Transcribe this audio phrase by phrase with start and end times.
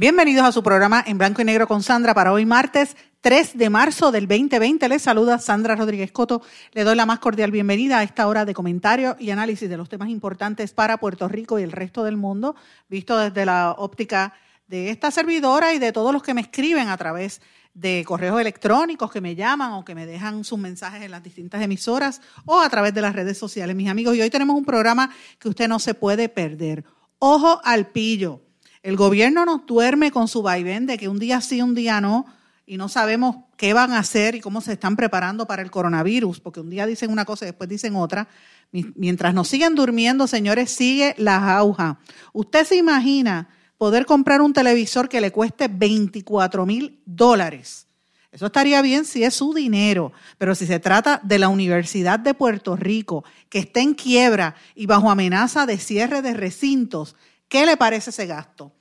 [0.00, 3.68] Bienvenidos a su programa en blanco y negro con Sandra para hoy martes 3 de
[3.68, 4.88] marzo del 2020.
[4.88, 6.40] Les saluda Sandra Rodríguez Coto.
[6.72, 9.88] Le doy la más cordial bienvenida a esta hora de comentario y análisis de los
[9.88, 12.54] temas importantes para Puerto Rico y el resto del mundo,
[12.88, 14.34] visto desde la óptica
[14.68, 17.42] de esta servidora y de todos los que me escriben a través
[17.74, 21.60] de correos electrónicos que me llaman o que me dejan sus mensajes en las distintas
[21.60, 24.14] emisoras o a través de las redes sociales, mis amigos.
[24.14, 25.10] Y hoy tenemos un programa
[25.40, 26.84] que usted no se puede perder.
[27.18, 28.42] Ojo al pillo.
[28.82, 32.26] El gobierno nos duerme con su vaivén de que un día sí, un día no,
[32.66, 36.40] y no sabemos qué van a hacer y cómo se están preparando para el coronavirus,
[36.40, 38.28] porque un día dicen una cosa y después dicen otra.
[38.70, 41.98] Mientras nos siguen durmiendo, señores, sigue la jauja.
[42.34, 43.48] Usted se imagina
[43.78, 47.86] poder comprar un televisor que le cueste 24 mil dólares.
[48.30, 52.34] Eso estaría bien si es su dinero, pero si se trata de la Universidad de
[52.34, 57.16] Puerto Rico, que está en quiebra y bajo amenaza de cierre de recintos,
[57.48, 58.72] ¿qué le parece ese gasto?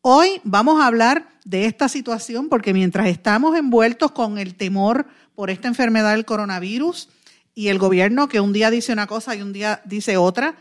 [0.00, 5.50] Hoy vamos a hablar de esta situación porque mientras estamos envueltos con el temor por
[5.50, 7.08] esta enfermedad del coronavirus
[7.54, 10.56] y el gobierno que un día dice una cosa y un día dice otra,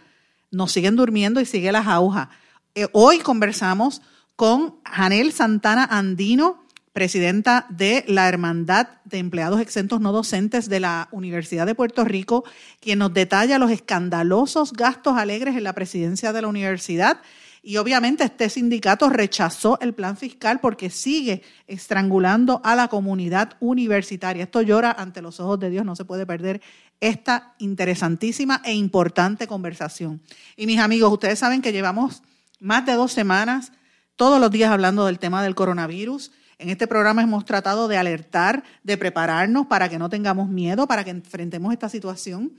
[0.52, 2.30] nos siguen durmiendo y sigue las agujas.
[2.76, 4.02] Eh, hoy conversamos
[4.36, 11.08] con Janel Santana Andino, presidenta de la Hermandad de Empleados Exentos No Docentes de la
[11.12, 12.44] Universidad de Puerto Rico,
[12.80, 17.22] quien nos detalla los escandalosos gastos alegres en la presidencia de la universidad.
[17.64, 24.44] Y obviamente este sindicato rechazó el plan fiscal porque sigue estrangulando a la comunidad universitaria.
[24.44, 26.62] Esto llora ante los ojos de Dios, no se puede perder
[27.00, 30.22] esta interesantísima e importante conversación.
[30.56, 32.24] Y mis amigos, ustedes saben que llevamos
[32.60, 33.72] más de dos semanas,
[34.16, 36.32] todos los días hablando del tema del coronavirus.
[36.58, 41.04] En este programa hemos tratado de alertar, de prepararnos para que no tengamos miedo, para
[41.04, 42.54] que enfrentemos esta situación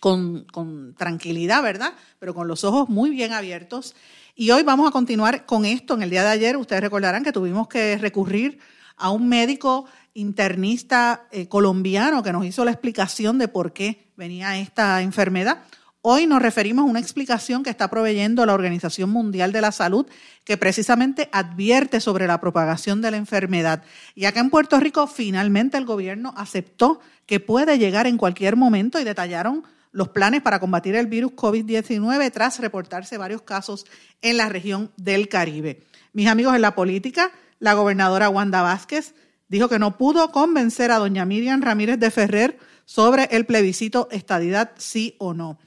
[0.00, 1.92] con, con, tranquilidad, ¿verdad?
[2.18, 3.94] Pero con los ojos muy bien abiertos.
[4.34, 5.94] Y hoy vamos a continuar con esto.
[5.94, 8.58] En el día de ayer, ustedes recordarán que tuvimos que recurrir
[8.96, 14.58] a un médico internista eh, colombiano que nos hizo la explicación de por qué venía
[14.58, 15.62] esta enfermedad.
[16.08, 20.06] Hoy nos referimos a una explicación que está proveyendo la Organización Mundial de la Salud,
[20.44, 23.82] que precisamente advierte sobre la propagación de la enfermedad.
[24.14, 29.00] Y acá en Puerto Rico, finalmente el gobierno aceptó que puede llegar en cualquier momento
[29.00, 29.64] y detallaron
[29.96, 33.86] los planes para combatir el virus COVID-19 tras reportarse varios casos
[34.20, 35.84] en la región del Caribe.
[36.12, 39.14] Mis amigos en la política, la gobernadora Wanda Vázquez
[39.48, 44.72] dijo que no pudo convencer a doña Miriam Ramírez de Ferrer sobre el plebiscito estadidad
[44.76, 45.58] sí o no.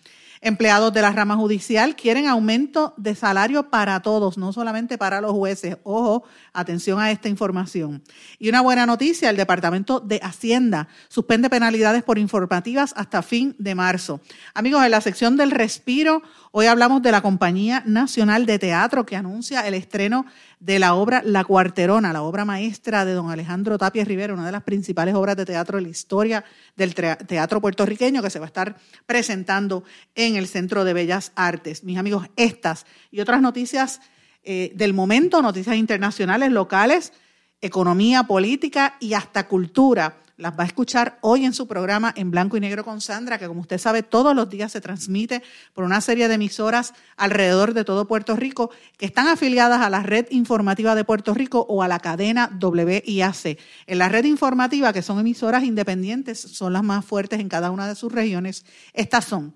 [0.42, 5.34] Empleados de la rama judicial quieren aumento de salario para todos, no solamente para los
[5.34, 5.78] jueces.
[5.84, 6.24] Ojo,
[6.54, 8.02] atención a esta información.
[8.38, 13.76] Y una buena noticia, el Departamento de Hacienda suspende penalidades por informativas hasta fin de
[13.76, 14.22] marzo.
[14.54, 19.16] Amigos, en la sección del respiro, hoy hablamos de la Compañía Nacional de Teatro que
[19.16, 20.26] anuncia el estreno
[20.60, 24.52] de la obra La Cuarterona, la obra maestra de don Alejandro Tapia Rivera, una de
[24.52, 26.44] las principales obras de teatro de la historia
[26.76, 29.84] del teatro puertorriqueño que se va a estar presentando
[30.16, 31.84] en el Centro de Bellas Artes.
[31.84, 34.02] Mis amigos, estas y otras noticias
[34.44, 37.14] eh, del momento, noticias internacionales, locales,
[37.62, 42.56] economía, política y hasta cultura las va a escuchar hoy en su programa en blanco
[42.56, 46.00] y negro con Sandra, que como usted sabe todos los días se transmite por una
[46.00, 50.96] serie de emisoras alrededor de todo Puerto Rico que están afiliadas a la red informativa
[50.96, 53.60] de Puerto Rico o a la cadena WIAC.
[53.86, 57.88] En la red informativa, que son emisoras independientes, son las más fuertes en cada una
[57.88, 59.54] de sus regiones, estas son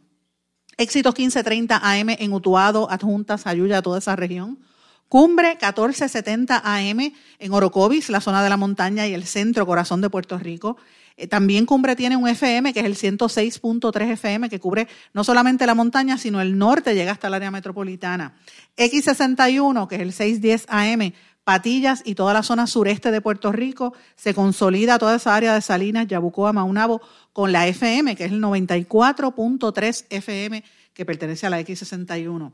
[0.76, 4.60] Éxitos 1530 AM en Utuado, Adjuntas, Ayuya, toda esa región.
[5.14, 10.10] Cumbre 1470 AM en Orocovis, la zona de la montaña y el centro corazón de
[10.10, 10.76] Puerto Rico.
[11.18, 15.68] Eh, también Cumbre tiene un FM que es el 106.3 FM que cubre no solamente
[15.68, 18.34] la montaña, sino el norte, llega hasta el área metropolitana.
[18.76, 21.14] X61, que es el 610 AM,
[21.44, 25.62] Patillas y toda la zona sureste de Puerto Rico, se consolida toda esa área de
[25.62, 27.02] Salinas, Yabucoa, Maunabo
[27.34, 30.64] con la FM, que es el 94.3 FM
[30.94, 32.52] que pertenece a la X61.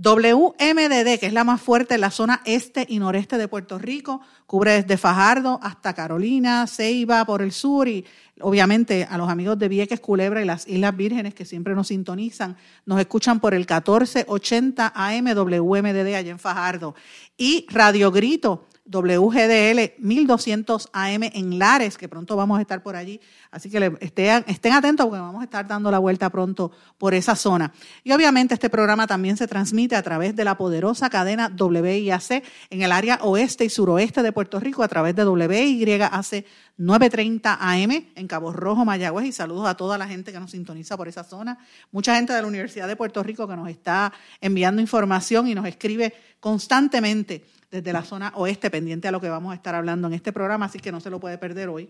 [0.00, 4.20] WMDD, que es la más fuerte en la zona este y noreste de Puerto Rico,
[4.46, 8.04] cubre desde Fajardo hasta Carolina, Ceiba por el sur y
[8.40, 12.56] obviamente a los amigos de Vieques, Culebra y las Islas Vírgenes que siempre nos sintonizan,
[12.86, 16.94] nos escuchan por el 1480 AM WMDD allá en Fajardo.
[17.36, 23.20] Y Radio Grito WGDL 1200 AM en Lares, que pronto vamos a estar por allí.
[23.50, 27.72] Así que estén, atentos porque vamos a estar dando la vuelta pronto por esa zona.
[28.02, 32.82] Y obviamente este programa también se transmite a través de la poderosa cadena WIAC en
[32.82, 36.44] el área oeste y suroeste de Puerto Rico a través de WYAC
[36.78, 39.26] 930 AM en Cabo Rojo, Mayagüez.
[39.26, 41.58] Y saludos a toda la gente que nos sintoniza por esa zona.
[41.90, 45.66] Mucha gente de la Universidad de Puerto Rico que nos está enviando información y nos
[45.66, 50.14] escribe constantemente desde la zona oeste, pendiente a lo que vamos a estar hablando en
[50.14, 51.88] este programa, así que no se lo puede perder hoy.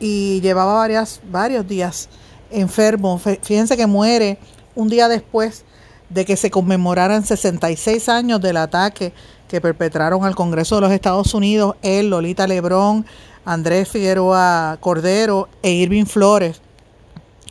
[0.00, 2.08] y llevaba varias, varios días
[2.50, 3.18] enfermo.
[3.18, 4.38] Fíjense que muere
[4.74, 5.64] un día después
[6.08, 9.12] de que se conmemoraran 66 años del ataque
[9.48, 13.06] que perpetraron al Congreso de los Estados Unidos, él, Lolita Lebrón,
[13.48, 16.60] Andrés Figueroa Cordero e Irving Flores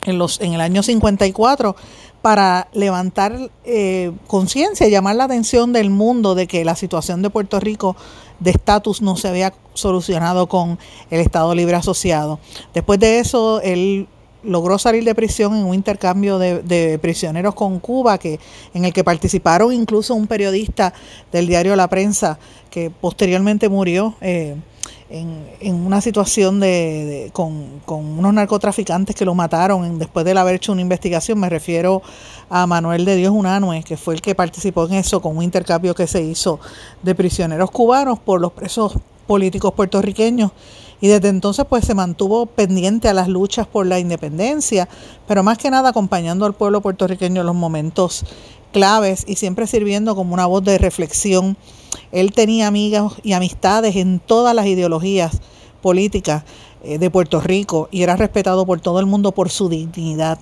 [0.06, 1.74] en, los, en el año 54
[2.22, 7.30] para levantar eh, conciencia y llamar la atención del mundo de que la situación de
[7.30, 7.96] Puerto Rico
[8.38, 10.78] de estatus no se había solucionado con
[11.10, 12.38] el Estado Libre Asociado.
[12.74, 14.06] Después de eso, él
[14.44, 18.38] logró salir de prisión en un intercambio de, prisioneros con Cuba, que,
[18.72, 20.94] en el que participaron incluso un periodista
[21.32, 22.38] del diario La Prensa,
[22.70, 24.56] que posteriormente murió eh,
[25.10, 30.72] en, una situación de, con, con, unos narcotraficantes que lo mataron después de haber hecho
[30.72, 31.40] una investigación.
[31.40, 32.02] Me refiero
[32.50, 35.94] a Manuel de Dios Unanue, que fue el que participó en eso, con un intercambio
[35.94, 36.60] que se hizo
[37.02, 38.94] de prisioneros cubanos por los presos
[39.26, 40.52] políticos puertorriqueños
[41.00, 44.88] y desde entonces pues se mantuvo pendiente a las luchas por la independencia,
[45.26, 48.24] pero más que nada acompañando al pueblo puertorriqueño en los momentos
[48.72, 51.56] claves y siempre sirviendo como una voz de reflexión.
[52.12, 55.40] Él tenía amigas y amistades en todas las ideologías
[55.82, 56.44] políticas
[56.82, 60.38] eh, de Puerto Rico y era respetado por todo el mundo por su dignidad,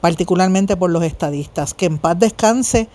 [0.00, 1.74] particularmente por los estadistas.
[1.74, 2.88] Que en paz descanse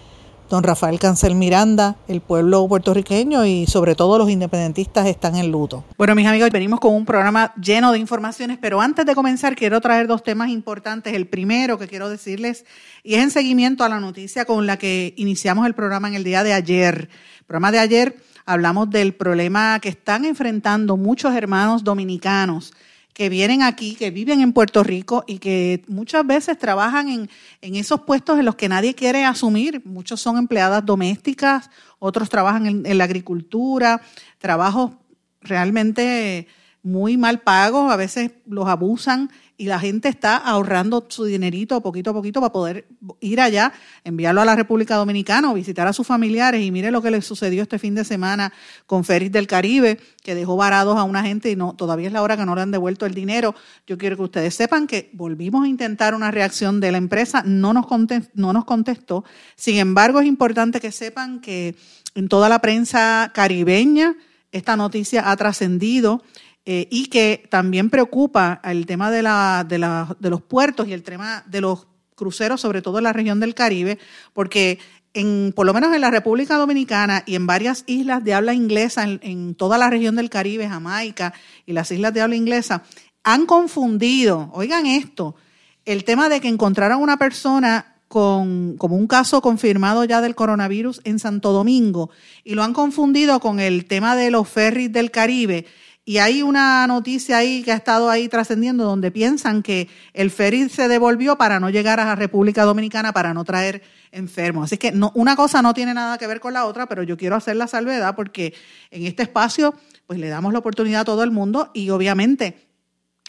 [0.53, 5.83] don Rafael Cancel Miranda, el pueblo puertorriqueño y sobre todo los independentistas están en luto.
[5.97, 9.81] Bueno, mis amigos, venimos con un programa lleno de informaciones, pero antes de comenzar quiero
[9.81, 11.13] traer dos temas importantes.
[11.15, 12.65] El primero que quiero decirles,
[13.03, 16.23] y es en seguimiento a la noticia con la que iniciamos el programa en el
[16.23, 17.09] día de ayer.
[17.53, 18.15] Programa de ayer
[18.47, 22.73] hablamos del problema que están enfrentando muchos hermanos dominicanos
[23.13, 27.29] que vienen aquí, que viven en Puerto Rico y que muchas veces trabajan en,
[27.75, 29.83] esos puestos en los que nadie quiere asumir.
[29.85, 31.69] Muchos son empleadas domésticas,
[31.99, 34.01] otros trabajan en, en la agricultura,
[34.39, 34.93] trabajos
[35.39, 36.47] realmente
[36.81, 42.09] muy mal pagos, a veces los abusan y la gente está ahorrando su dinerito poquito
[42.09, 42.87] a poquito para poder
[43.19, 43.71] ir allá,
[44.03, 46.61] enviarlo a la República Dominicana o visitar a sus familiares.
[46.61, 48.51] Y mire lo que le sucedió este fin de semana
[48.87, 52.21] con Ferris del Caribe, que dejó varados a una gente y no todavía es la
[52.21, 53.53] hora que no le han devuelto el dinero.
[53.85, 57.73] Yo quiero que ustedes sepan que volvimos a intentar una reacción de la empresa, no
[57.73, 57.85] nos
[58.33, 59.23] no nos contestó.
[59.55, 61.75] Sin embargo, es importante que sepan que
[62.15, 64.15] en toda la prensa caribeña
[64.51, 66.23] esta noticia ha trascendido
[66.65, 70.93] eh, y que también preocupa el tema de, la, de, la, de los puertos y
[70.93, 73.99] el tema de los cruceros, sobre todo en la región del Caribe,
[74.31, 74.79] porque
[75.13, 79.03] en, por lo menos en la República Dominicana y en varias islas de habla inglesa,
[79.03, 81.33] en, toda la región del Caribe, Jamaica
[81.65, 82.83] y las islas de habla inglesa,
[83.23, 85.35] han confundido, oigan esto,
[85.85, 91.01] el tema de que encontraron una persona con, como un caso confirmado ya del coronavirus
[91.03, 92.09] en Santo Domingo
[92.43, 95.65] y lo han confundido con el tema de los ferries del Caribe.
[96.05, 100.67] Y hay una noticia ahí que ha estado ahí trascendiendo donde piensan que el ferry
[100.67, 103.81] se devolvió para no llegar a la República Dominicana, para no traer
[104.11, 104.65] enfermos.
[104.65, 107.15] Así que no, una cosa no tiene nada que ver con la otra, pero yo
[107.15, 108.53] quiero hacer la salvedad porque
[108.91, 109.73] en este espacio
[110.05, 112.67] pues le damos la oportunidad a todo el mundo y obviamente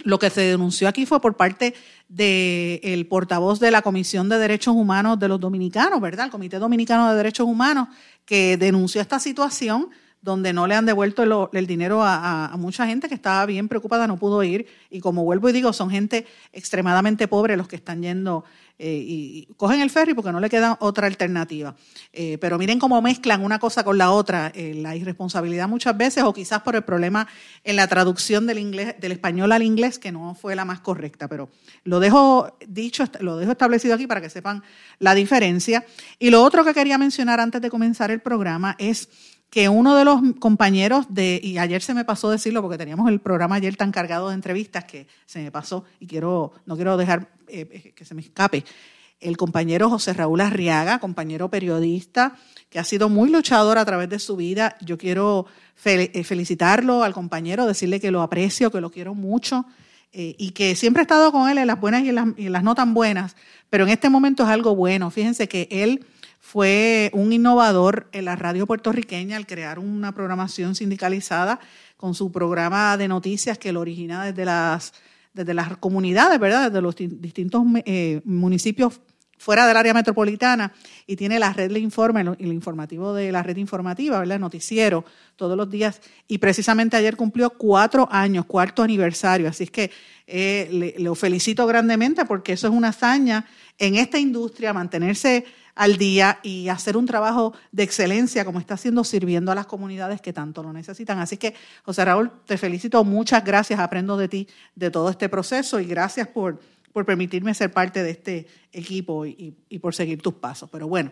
[0.02, 1.74] lo que se denunció aquí fue por parte
[2.08, 6.26] del portavoz de la Comisión de Derechos Humanos de los Dominicanos, ¿verdad?
[6.26, 7.86] El Comité Dominicano de Derechos Humanos,
[8.24, 9.90] que denunció esta situación
[10.24, 14.16] donde no le han devuelto el, dinero a, mucha gente que estaba bien preocupada, no
[14.16, 14.66] pudo ir.
[14.90, 18.42] Y como vuelvo y digo, son gente extremadamente pobre los que están yendo
[18.78, 21.76] eh, y, cogen el ferry porque no le queda otra alternativa.
[22.10, 26.24] Eh, pero miren cómo mezclan una cosa con la otra, eh, la irresponsabilidad muchas veces
[26.24, 27.28] o quizás por el problema
[27.62, 31.28] en la traducción del, inglés, del español al inglés que no fue la más correcta.
[31.28, 31.50] Pero
[31.84, 34.62] lo dejo dicho, lo dejo establecido aquí para que sepan
[35.00, 35.84] la diferencia.
[36.18, 39.10] Y lo otro que quería mencionar antes de comenzar el programa es
[39.50, 43.20] que uno de los compañeros de, y ayer se me pasó decirlo porque teníamos el
[43.20, 47.28] programa ayer tan cargado de entrevistas que se me pasó y quiero, no quiero dejar
[47.46, 48.64] eh, que se me escape,
[49.20, 52.36] el compañero José Raúl Arriaga, compañero periodista,
[52.68, 54.76] que ha sido muy luchador a través de su vida.
[54.80, 55.46] Yo quiero
[55.84, 59.64] eh, felicitarlo al compañero, decirle que lo aprecio, que lo quiero mucho
[60.12, 62.52] eh, y que siempre he estado con él en las buenas y las, y en
[62.52, 63.34] las no tan buenas,
[63.70, 65.10] pero en este momento es algo bueno.
[65.10, 66.04] Fíjense que él
[66.44, 71.58] fue un innovador en la radio puertorriqueña al crear una programación sindicalizada
[71.96, 74.92] con su programa de noticias que lo origina desde las,
[75.32, 76.70] desde las comunidades, ¿verdad?
[76.70, 79.00] Desde los distintos eh, municipios
[79.38, 80.70] fuera del área metropolitana
[81.06, 84.38] y tiene la red Le Informe, el, informativo de la red informativa, ¿verdad?
[84.38, 86.02] Noticiero todos los días.
[86.28, 89.48] Y precisamente ayer cumplió cuatro años, cuarto aniversario.
[89.48, 89.90] Así es que
[90.26, 93.46] eh, le, lo felicito grandemente porque eso es una hazaña
[93.78, 99.04] en esta industria, mantenerse al día y hacer un trabajo de excelencia como está haciendo
[99.04, 101.18] sirviendo a las comunidades que tanto lo necesitan.
[101.18, 101.54] Así que,
[101.84, 106.28] José Raúl, te felicito, muchas gracias, aprendo de ti de todo este proceso y gracias
[106.28, 106.60] por,
[106.92, 110.68] por permitirme ser parte de este equipo y, y por seguir tus pasos.
[110.70, 111.10] Pero bueno,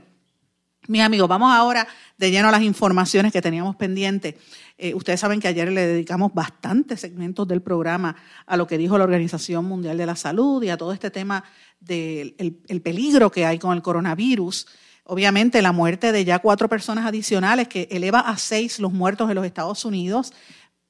[0.89, 1.87] mis amigos, vamos ahora
[2.19, 4.35] de lleno a las informaciones que teníamos pendientes.
[4.77, 8.99] Eh, ustedes saben que ayer le dedicamos bastantes segmentos del programa a lo que dijo
[8.99, 11.45] la Organización Mundial de la Salud y a todo este tema
[11.79, 14.67] del peligro que hay con el coronavirus.
[15.05, 19.37] Obviamente la muerte de ya cuatro personas adicionales, que eleva a seis los muertos en
[19.37, 20.33] los Estados Unidos,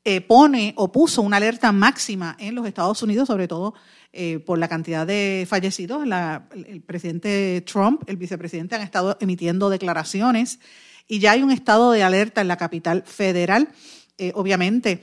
[0.04, 3.74] eh, pone o puso una alerta máxima en los Estados Unidos, sobre todo
[4.12, 6.04] eh, por la cantidad de fallecidos.
[6.04, 10.58] el presidente Trump, el vicepresidente han estado emitiendo declaraciones
[11.08, 13.68] y ya hay un estado de alerta en la capital federal.
[14.18, 15.02] Eh, obviamente,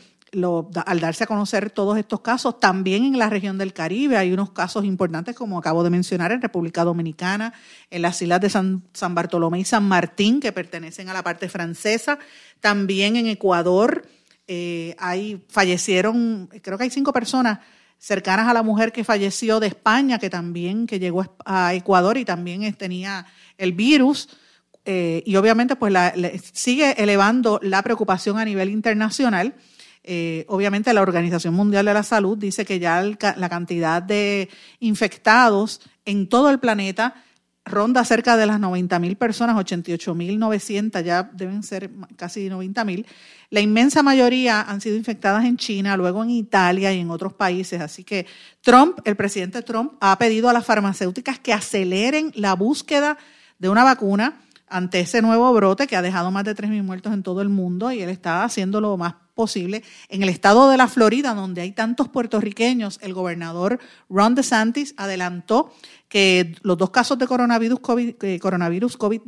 [0.86, 4.52] al darse a conocer todos estos casos, también en la región del Caribe hay unos
[4.52, 7.54] casos importantes, como acabo de mencionar, en República Dominicana,
[7.90, 12.20] en las islas de San, Bartolomé y San Martín, que pertenecen a la parte francesa,
[12.60, 14.08] también en Ecuador.
[14.52, 17.60] Eh, hay, fallecieron, creo que hay cinco personas
[18.00, 22.26] cercanas a la mujer que falleció de España, que también que llegó a Ecuador y
[22.26, 23.28] también tenía
[23.60, 24.28] el virus.
[24.86, 25.94] Eh, y obviamente pues
[26.52, 29.54] sigue elevando la preocupación a nivel internacional.
[30.04, 35.80] Eh, obviamente la Organización Mundial de la Salud dice que ya la cantidad de infectados
[36.06, 37.24] en todo el planeta
[37.70, 43.06] ronda cerca de las 90 mil personas, 88.900, ya deben ser casi 90 mil.
[43.50, 47.82] La inmensa mayoría han sido infectadas en China, luego en Italia y en otros países.
[47.82, 48.26] Así que
[48.62, 53.18] Trump, el presidente Trump, ha pedido a las farmacéuticas que aceleren la búsqueda
[53.58, 57.24] de una vacuna ante ese nuevo brote que ha dejado más de 3.000 muertos en
[57.24, 59.84] todo el mundo y él está haciendo lo más posible.
[60.10, 65.74] En el estado de la Florida, donde hay tantos puertorriqueños, el gobernador Ron DeSantis adelantó
[66.10, 69.22] que los dos casos de coronavirus COVID-19 coronavirus COVID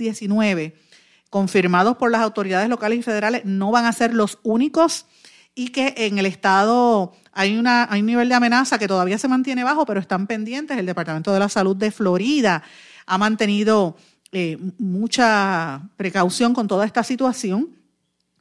[1.30, 5.06] confirmados por las autoridades locales y federales no van a ser los únicos
[5.56, 9.30] y que en el estado hay, una, hay un nivel de amenaza que todavía se
[9.30, 10.78] mantiene bajo, pero están pendientes.
[10.78, 12.64] El Departamento de la Salud de Florida
[13.06, 13.96] ha mantenido
[14.34, 17.70] eh, mucha precaución con toda esta situación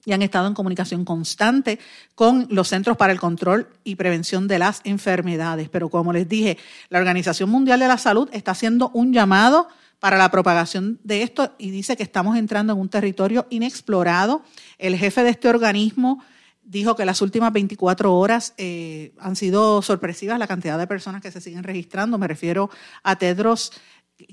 [0.04, 1.78] y han estado en comunicación constante
[2.14, 5.68] con los Centros para el Control y Prevención de las Enfermedades.
[5.68, 10.16] Pero como les dije, la Organización Mundial de la Salud está haciendo un llamado para
[10.16, 14.42] la propagación de esto y dice que estamos entrando en un territorio inexplorado.
[14.78, 16.24] El jefe de este organismo
[16.62, 21.30] dijo que las últimas 24 horas eh, han sido sorpresivas la cantidad de personas que
[21.30, 22.16] se siguen registrando.
[22.16, 22.70] Me refiero
[23.02, 23.72] a Tedros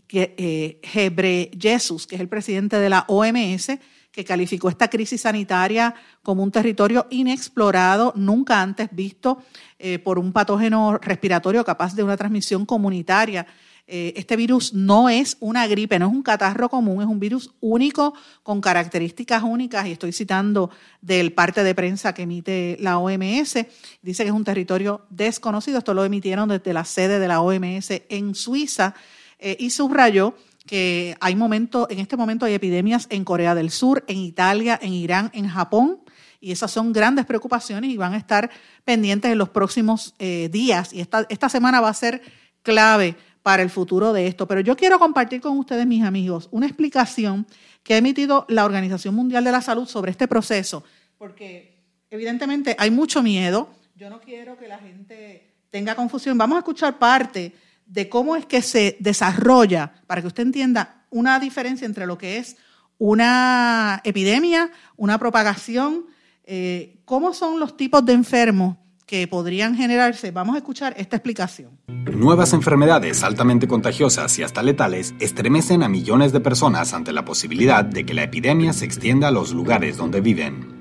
[0.10, 3.72] eh, que es el presidente de la OMS,
[4.18, 5.94] que calificó esta crisis sanitaria
[6.24, 9.44] como un territorio inexplorado, nunca antes visto
[9.78, 13.46] eh, por un patógeno respiratorio capaz de una transmisión comunitaria.
[13.86, 17.52] Eh, este virus no es una gripe, no es un catarro común, es un virus
[17.60, 23.54] único con características únicas y estoy citando del parte de prensa que emite la OMS.
[24.02, 27.92] Dice que es un territorio desconocido, esto lo emitieron desde la sede de la OMS
[28.10, 28.96] en Suiza
[29.38, 30.34] eh, y subrayó
[30.68, 34.94] que hay momentos, en este momento hay epidemias en Corea del Sur, en Italia, en
[34.94, 36.02] Irán, en Japón,
[36.40, 38.52] y esas son grandes preocupaciones y van a estar
[38.84, 40.94] pendientes en los próximos eh, días.
[40.94, 42.22] Y esta, esta semana va a ser
[42.62, 44.48] clave para el futuro de esto.
[44.48, 47.48] Pero yo quiero compartir con ustedes, mis amigos, una explicación
[47.82, 50.84] que ha emitido la Organización Mundial de la Salud sobre este proceso,
[51.18, 53.70] porque evidentemente hay mucho miedo.
[53.96, 56.38] Yo no quiero que la gente tenga confusión.
[56.38, 57.54] Vamos a escuchar parte
[57.88, 62.38] de cómo es que se desarrolla, para que usted entienda una diferencia entre lo que
[62.38, 62.58] es
[63.00, 66.06] una epidemia, una propagación,
[66.44, 70.32] eh, cómo son los tipos de enfermos que podrían generarse.
[70.32, 71.80] Vamos a escuchar esta explicación.
[71.88, 77.86] Nuevas enfermedades altamente contagiosas y hasta letales estremecen a millones de personas ante la posibilidad
[77.86, 80.76] de que la epidemia se extienda a los lugares donde viven.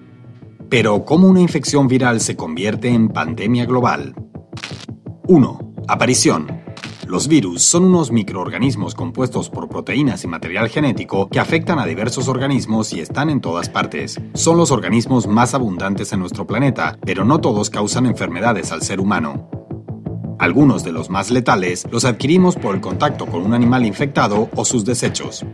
[0.69, 4.15] Pero, ¿cómo una infección viral se convierte en pandemia global?
[5.29, 5.75] 1.
[5.87, 6.56] Aparición.
[7.07, 12.27] Los virus son unos microorganismos compuestos por proteínas y material genético que afectan a diversos
[12.27, 14.21] organismos y están en todas partes.
[14.35, 18.99] Son los organismos más abundantes en nuestro planeta, pero no todos causan enfermedades al ser
[18.99, 19.49] humano.
[20.41, 24.65] Algunos de los más letales los adquirimos por el contacto con un animal infectado o
[24.65, 25.47] sus desechos.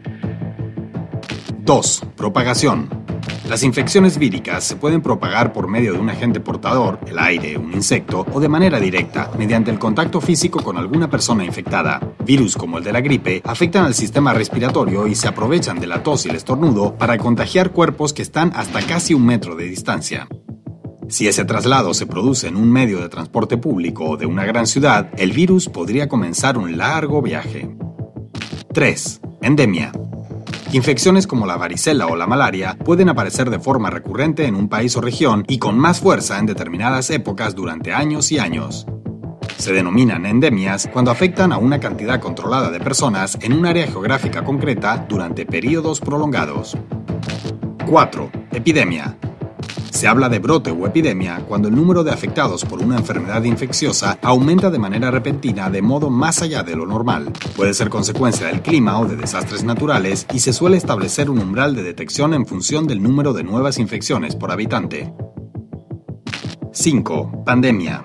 [1.65, 2.03] 2.
[2.17, 3.02] Propagación.
[3.53, 7.71] Las infecciones víricas se pueden propagar por medio de un agente portador, el aire, un
[7.75, 12.01] insecto, o de manera directa, mediante el contacto físico con alguna persona infectada.
[12.25, 16.03] Virus como el de la gripe afectan al sistema respiratorio y se aprovechan de la
[16.03, 20.29] tos y el estornudo para contagiar cuerpos que están hasta casi un metro de distancia.
[21.11, 24.67] Si ese traslado se produce en un medio de transporte público o de una gran
[24.67, 27.69] ciudad, el virus podría comenzar un largo viaje.
[28.73, 29.21] 3.
[29.43, 29.93] Endemia.
[30.73, 34.97] Infecciones como la varicela o la malaria pueden aparecer de forma recurrente en un país
[34.97, 38.87] o región y con más fuerza en determinadas épocas durante años y años.
[39.59, 44.45] Se denominan endemias cuando afectan a una cantidad controlada de personas en un área geográfica
[44.45, 46.75] concreta durante periodos prolongados.
[47.87, 48.31] 4.
[48.53, 49.19] Epidemia.
[49.93, 54.19] Se habla de brote o epidemia cuando el número de afectados por una enfermedad infecciosa
[54.23, 57.31] aumenta de manera repentina de modo más allá de lo normal.
[57.55, 61.77] Puede ser consecuencia del clima o de desastres naturales y se suele establecer un umbral
[61.77, 65.13] de detección en función del número de nuevas infecciones por habitante.
[66.73, 67.45] 5.
[67.45, 68.03] Pandemia.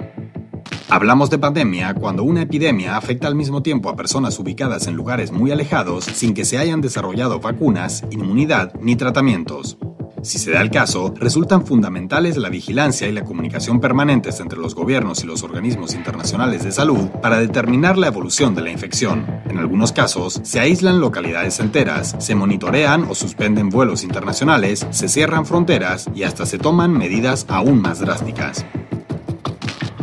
[0.90, 5.32] Hablamos de pandemia cuando una epidemia afecta al mismo tiempo a personas ubicadas en lugares
[5.32, 9.78] muy alejados sin que se hayan desarrollado vacunas, inmunidad ni tratamientos.
[10.24, 14.74] Si se da el caso, resultan fundamentales la vigilancia y la comunicación permanentes entre los
[14.74, 19.26] gobiernos y los organismos internacionales de salud para determinar la evolución de la infección.
[19.46, 25.46] En algunos casos, se aíslan localidades enteras, se monitorean o suspenden vuelos internacionales, se cierran
[25.46, 28.66] fronteras y hasta se toman medidas aún más drásticas.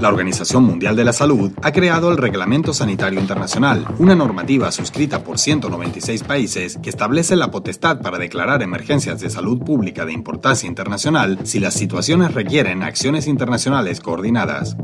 [0.00, 5.22] La Organización Mundial de la Salud ha creado el Reglamento Sanitario Internacional, una normativa suscrita
[5.22, 10.68] por 196 países que establece la potestad para declarar emergencias de salud pública de importancia
[10.68, 14.76] internacional si las situaciones requieren acciones internacionales coordinadas.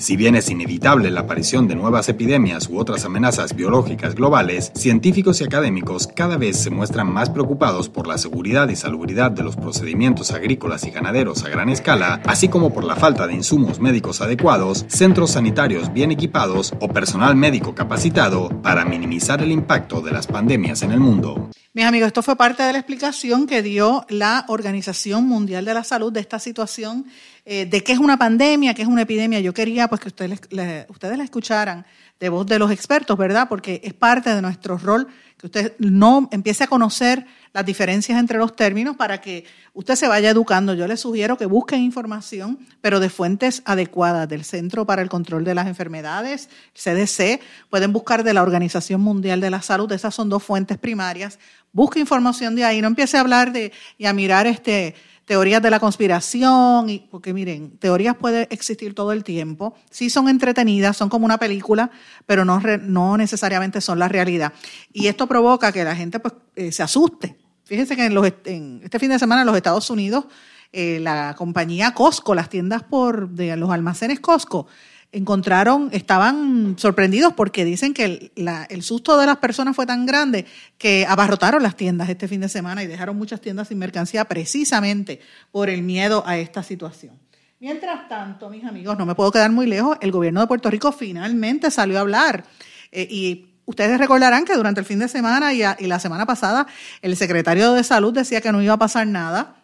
[0.00, 5.42] Si bien es inevitable la aparición de nuevas epidemias u otras amenazas biológicas globales, científicos
[5.42, 9.56] y académicos cada vez se muestran más preocupados por la seguridad y salubridad de los
[9.56, 14.22] procedimientos agrícolas y ganaderos a gran escala, así como por la falta de insumos médicos
[14.22, 20.26] adecuados, centros sanitarios bien equipados o personal médico capacitado para minimizar el impacto de las
[20.26, 21.50] pandemias en el mundo.
[21.72, 25.84] Mis amigos, esto fue parte de la explicación que dio la Organización Mundial de la
[25.84, 27.06] Salud de esta situación,
[27.44, 29.40] eh, de qué es una pandemia, qué es una epidemia.
[29.40, 30.40] Yo quería pues que ustedes,
[30.88, 31.86] ustedes la escucharan
[32.20, 33.48] de voz de los expertos, ¿verdad?
[33.48, 37.24] Porque es parte de nuestro rol que usted no empiece a conocer
[37.54, 40.74] las diferencias entre los términos para que usted se vaya educando.
[40.74, 45.44] Yo les sugiero que busquen información, pero de fuentes adecuadas, del Centro para el Control
[45.44, 50.28] de las Enfermedades, CDC, pueden buscar de la Organización Mundial de la Salud, esas son
[50.28, 51.38] dos fuentes primarias.
[51.72, 54.94] Busque información de ahí, no empiece a hablar de y a mirar este
[55.30, 60.28] teorías de la conspiración, y, porque miren, teorías pueden existir todo el tiempo, sí son
[60.28, 61.92] entretenidas, son como una película,
[62.26, 64.52] pero no, no necesariamente son la realidad.
[64.92, 67.36] Y esto provoca que la gente pues, eh, se asuste.
[67.62, 70.24] Fíjense que en, los, en este fin de semana en los Estados Unidos
[70.72, 74.66] eh, la compañía Costco, las tiendas por de los almacenes Costco,
[75.12, 80.46] encontraron, estaban sorprendidos porque dicen que el, susto de las personas fue tan grande
[80.78, 85.20] que abarrotaron las tiendas este fin de semana y dejaron muchas tiendas sin mercancía precisamente
[85.50, 87.18] por el miedo a esta situación.
[87.58, 90.92] Mientras tanto, mis amigos, no me puedo quedar muy lejos, el gobierno de Puerto Rico
[90.92, 92.44] finalmente salió a hablar
[92.92, 96.66] eh, y ustedes recordarán que durante el fin de semana y la semana pasada
[97.02, 99.56] el secretario de salud decía que no iba a pasar nada,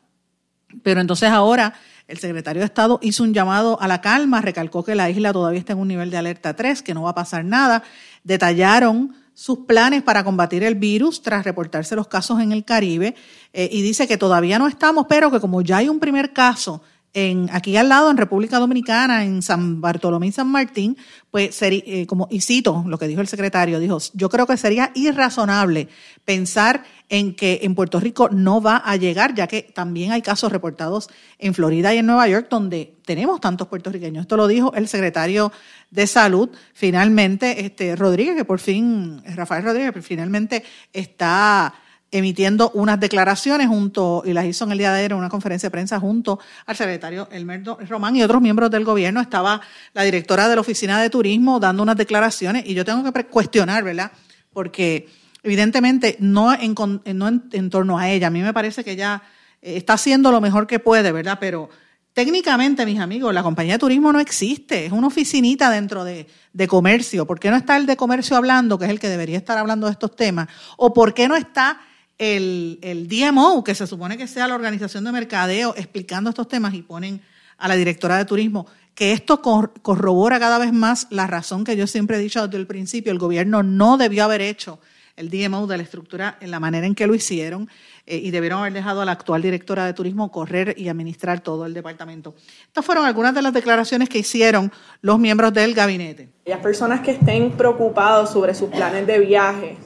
[0.83, 1.75] pero entonces ahora
[2.09, 5.59] el secretario de Estado hizo un llamado a la calma, recalcó que la isla todavía
[5.59, 7.83] está en un nivel de alerta 3, que no va a pasar nada.
[8.23, 13.15] Detallaron sus planes para combatir el virus tras reportarse los casos en el Caribe
[13.53, 16.81] eh, y dice que todavía no estamos, pero que como ya hay un primer caso
[17.17, 20.99] en, aquí al lado, en República Dominicana, en San Bartolomé y San Martín,
[21.31, 24.59] pues sería, eh, como, y cito lo que dijo el secretario, dijo, yo creo que
[24.59, 25.89] sería irrazonable
[26.27, 30.53] pensar en que en Puerto Rico no va a llegar, ya que también hay casos
[30.53, 34.21] reportados en Florida y en Nueva York donde tenemos tantos puertorriqueños.
[34.21, 35.53] Esto lo dijo el secretario
[35.91, 41.73] de Salud, finalmente, este Rodríguez, que por fin, Rafael Rodríguez, finalmente está
[42.17, 45.69] emitiendo unas declaraciones junto, y las hizo en el día de ayer en una conferencia
[45.69, 49.21] de prensa junto al secretario Elmerdo Román y otros miembros del gobierno.
[49.21, 49.61] Estaba
[49.93, 53.85] la directora de la Oficina de Turismo dando unas declaraciones y yo tengo que cuestionar,
[53.85, 54.11] ¿verdad?
[54.53, 55.09] Porque
[55.43, 56.75] evidentemente no en,
[57.15, 58.29] no en, torno a ella.
[58.29, 59.23] A mí me parece que ella
[59.63, 61.39] eh, está haciendo lo mejor que puede, ¿verdad?
[61.39, 61.69] Pero
[62.13, 64.87] técnicamente, mis amigos, la compañía de turismo no existe.
[64.87, 67.27] Es una oficinita dentro de, de comercio.
[67.27, 69.87] ¿Por qué no está el de comercio hablando, que es el que debería estar hablando
[69.87, 70.49] de estos temas?
[70.79, 71.79] ¿O por qué no está
[72.19, 76.83] el, DMO, que se supone que sea la organización de mercadeo, explicando estos temas y
[76.83, 77.21] ponen
[77.59, 81.87] a la directora de turismo, que esto corrobora cada vez más la razón que yo
[81.87, 84.79] siempre he dicho desde el principio, el gobierno no debió haber hecho
[85.17, 87.69] el DMO de la estructura en la manera en que lo hicieron
[88.07, 91.67] eh, y debieron haber dejado a la actual directora de turismo correr y administrar todo
[91.67, 92.35] el departamento.
[92.67, 96.29] Estas fueron algunas de las declaraciones que hicieron los miembros del gabinete.
[96.45, 99.79] Las personas que estén preocupados sobre sus planes de viaje,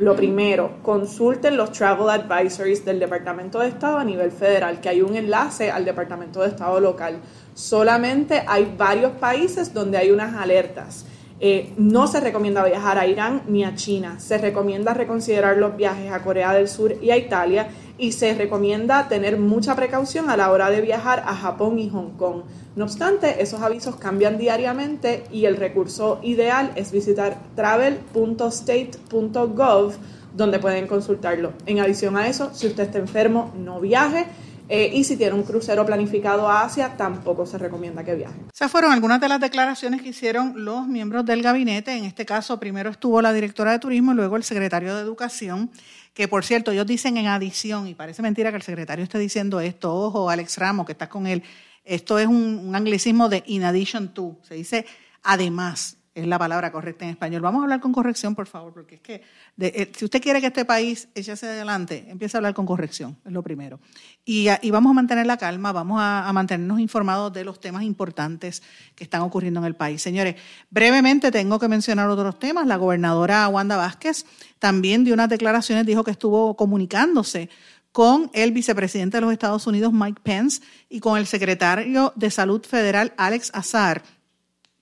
[0.00, 5.02] lo primero, consulten los travel advisories del Departamento de Estado a nivel federal, que hay
[5.02, 7.18] un enlace al Departamento de Estado local.
[7.54, 11.04] Solamente hay varios países donde hay unas alertas.
[11.40, 14.18] Eh, no se recomienda viajar a Irán ni a China.
[14.18, 19.08] Se recomienda reconsiderar los viajes a Corea del Sur y a Italia y se recomienda
[19.08, 22.42] tener mucha precaución a la hora de viajar a Japón y Hong Kong.
[22.74, 29.92] No obstante, esos avisos cambian diariamente y el recurso ideal es visitar travel.state.gov
[30.34, 31.52] donde pueden consultarlo.
[31.66, 34.26] En adición a eso, si usted está enfermo, no viaje.
[34.68, 38.36] Eh, y si tiene un crucero planificado a Asia, tampoco se recomienda que viaje.
[38.52, 41.92] Esas fueron algunas de las declaraciones que hicieron los miembros del gabinete.
[41.96, 45.70] En este caso, primero estuvo la directora de turismo y luego el secretario de Educación
[46.18, 49.60] que por cierto, ellos dicen en adición, y parece mentira que el secretario esté diciendo
[49.60, 51.44] esto, ojo, Alex Ramos, que estás con él,
[51.84, 54.84] esto es un, anglicismo de in addition to, se dice
[55.22, 57.42] además, es la palabra correcta en español.
[57.42, 59.22] Vamos a hablar con corrección, por favor, porque es que
[59.58, 63.16] eh, si usted quiere que este país eche hacia adelante, empiece a hablar con corrección,
[63.24, 63.78] es lo primero.
[64.24, 68.62] Y, vamos a mantener la calma, vamos a, mantenernos informados de los temas importantes
[68.94, 70.02] que están ocurriendo en el país.
[70.02, 70.36] Señores,
[70.70, 72.66] brevemente tengo que mencionar otros temas.
[72.66, 74.26] La gobernadora Wanda Vázquez
[74.58, 77.48] también dio unas declaraciones, dijo que estuvo comunicándose
[77.92, 82.64] con el vicepresidente de los Estados Unidos, Mike Pence, y con el secretario de Salud
[82.64, 84.02] Federal, Alex Azar,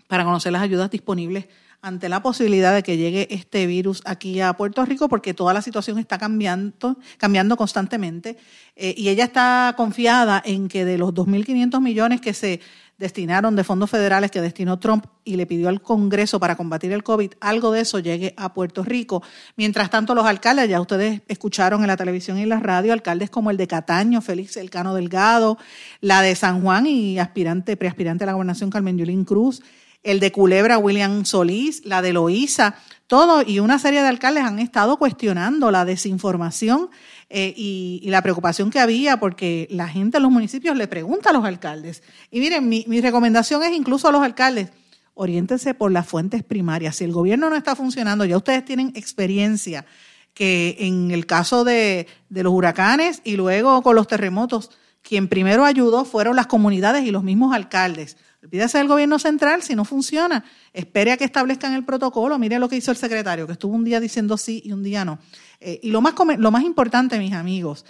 [0.08, 1.46] para conocer las ayudas disponibles
[1.82, 5.62] ante la posibilidad de que llegue este virus aquí a Puerto Rico, porque toda la
[5.62, 8.36] situación está cambiando, cambiando constantemente.
[8.74, 12.60] Eh, y ella está confiada en que de los 2.500 millones que se
[12.98, 17.02] destinaron de fondos federales que destinó Trump y le pidió al Congreso para combatir el
[17.02, 19.22] COVID, algo de eso llegue a Puerto Rico.
[19.56, 23.28] Mientras tanto, los alcaldes, ya ustedes escucharon en la televisión y en la radio, alcaldes
[23.28, 25.58] como el de Cataño, Félix Elcano Delgado,
[26.00, 29.62] la de San Juan y aspirante, preaspirante a la gobernación Carmen Yulín Cruz,
[30.06, 32.76] el de Culebra, William Solís, la de Loíza,
[33.08, 36.90] todo y una serie de alcaldes han estado cuestionando la desinformación
[37.28, 41.32] eh, y, la preocupación que había porque la gente en los municipios le pregunta a
[41.32, 42.04] los alcaldes.
[42.30, 44.70] Y miren, mi, recomendación es incluso a los alcaldes,
[45.14, 46.96] oriéntense por las fuentes primarias.
[46.96, 49.86] Si el gobierno no está funcionando, ya ustedes tienen experiencia
[50.34, 54.70] que en el caso de los huracanes y luego con los terremotos,
[55.06, 58.16] quien primero ayudó fueron las comunidades y los mismos alcaldes.
[58.42, 60.44] Olvídese del gobierno central si no funciona.
[60.72, 62.38] Espere a que establezcan el protocolo.
[62.38, 65.04] Mire lo que hizo el secretario, que estuvo un día diciendo sí y un día
[65.04, 65.18] no.
[65.60, 67.84] Eh, y lo más, lo más importante, mis amigos,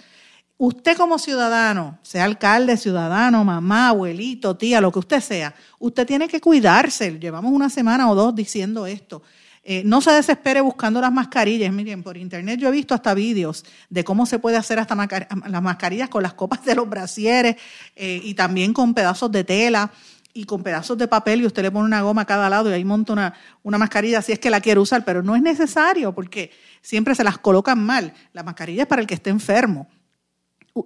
[0.57, 6.27] usted como ciudadano, sea alcalde, ciudadano, mamá, abuelito, tía, lo que usted sea, usted tiene
[6.27, 7.17] que cuidarse.
[7.19, 9.23] Llevamos una semana o dos diciendo esto.
[9.69, 11.73] Eh, no se desespere buscando las mascarillas.
[11.73, 15.61] Miren, por internet yo he visto hasta vídeos de cómo se puede hacer hasta las
[15.61, 17.57] mascarillas con las copas de los brasieres
[17.93, 19.91] eh, y también con pedazos de tela
[20.33, 22.73] y con pedazos de papel y usted le pone una goma a cada lado y
[22.75, 26.15] ahí monta una, una mascarilla si es que la quiere usar, pero no es necesario
[26.15, 26.51] porque
[26.81, 28.13] siempre se las colocan mal.
[28.31, 29.89] La mascarilla es para el que esté enfermo.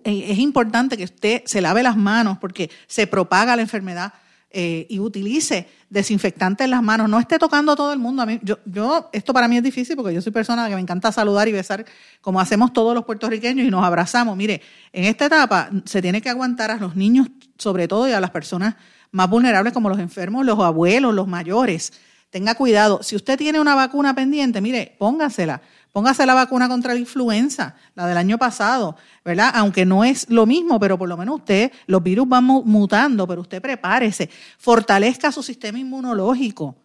[0.04, 4.14] Eh, es importante que usted se lave las manos porque se propaga la enfermedad
[4.54, 7.10] eh, y utilice desinfectante en las manos.
[7.10, 8.22] No esté tocando a todo el mundo.
[8.22, 10.82] A mí, yo, yo, esto para mí es difícil porque yo soy persona que me
[10.82, 11.86] encanta saludar y besar
[12.22, 14.36] como hacemos todos los puertorriqueños y nos abrazamos.
[14.36, 14.62] Mire,
[14.92, 18.32] en esta etapa se tiene que aguantar a los niños, sobre todo, y a las
[18.32, 18.76] personas
[19.12, 21.94] más vulnerables como los enfermos, los abuelos, los mayores.
[22.30, 23.04] Tenga cuidado.
[23.04, 25.62] Si usted tiene una vacuna pendiente, mire, póngasela
[25.92, 29.52] Póngase la vacuna contra la influenza, la del año pasado, ¿verdad?
[29.56, 33.42] Aunque no es lo mismo, pero por lo menos usted, los virus van mutando, pero
[33.42, 36.78] usted prepárese, fortalezca su sistema inmunológico.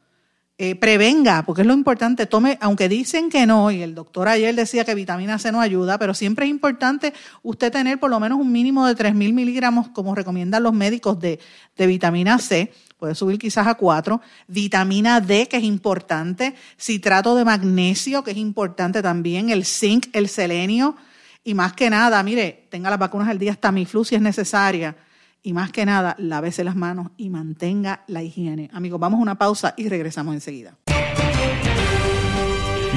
[0.58, 4.54] Eh, prevenga, porque es lo importante, tome, aunque dicen que no, y el doctor ayer
[4.54, 8.38] decía que vitamina C no ayuda, pero siempre es importante usted tener por lo menos
[8.40, 11.40] un mínimo de 3.000 miligramos, como recomiendan los médicos, de,
[11.76, 17.44] de vitamina C, puede subir quizás a 4, vitamina D, que es importante, citrato de
[17.44, 20.96] magnesio, que es importante también, el zinc, el selenio,
[21.44, 24.96] y más que nada, mire, tenga las vacunas al día, Tamiflu si es necesaria,
[25.42, 28.68] y más que nada, lávese las manos y mantenga la higiene.
[28.72, 30.76] Amigos, vamos a una pausa y regresamos enseguida.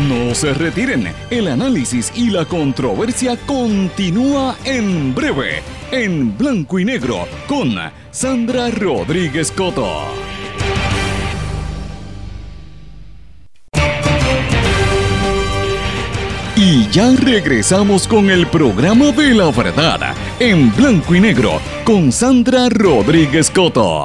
[0.07, 7.27] No se retiren, el análisis y la controversia continúa en breve, en blanco y negro,
[7.47, 7.75] con
[8.11, 10.03] Sandra Rodríguez Coto.
[16.55, 22.69] Y ya regresamos con el programa de la verdad, en blanco y negro, con Sandra
[22.69, 24.03] Rodríguez Coto.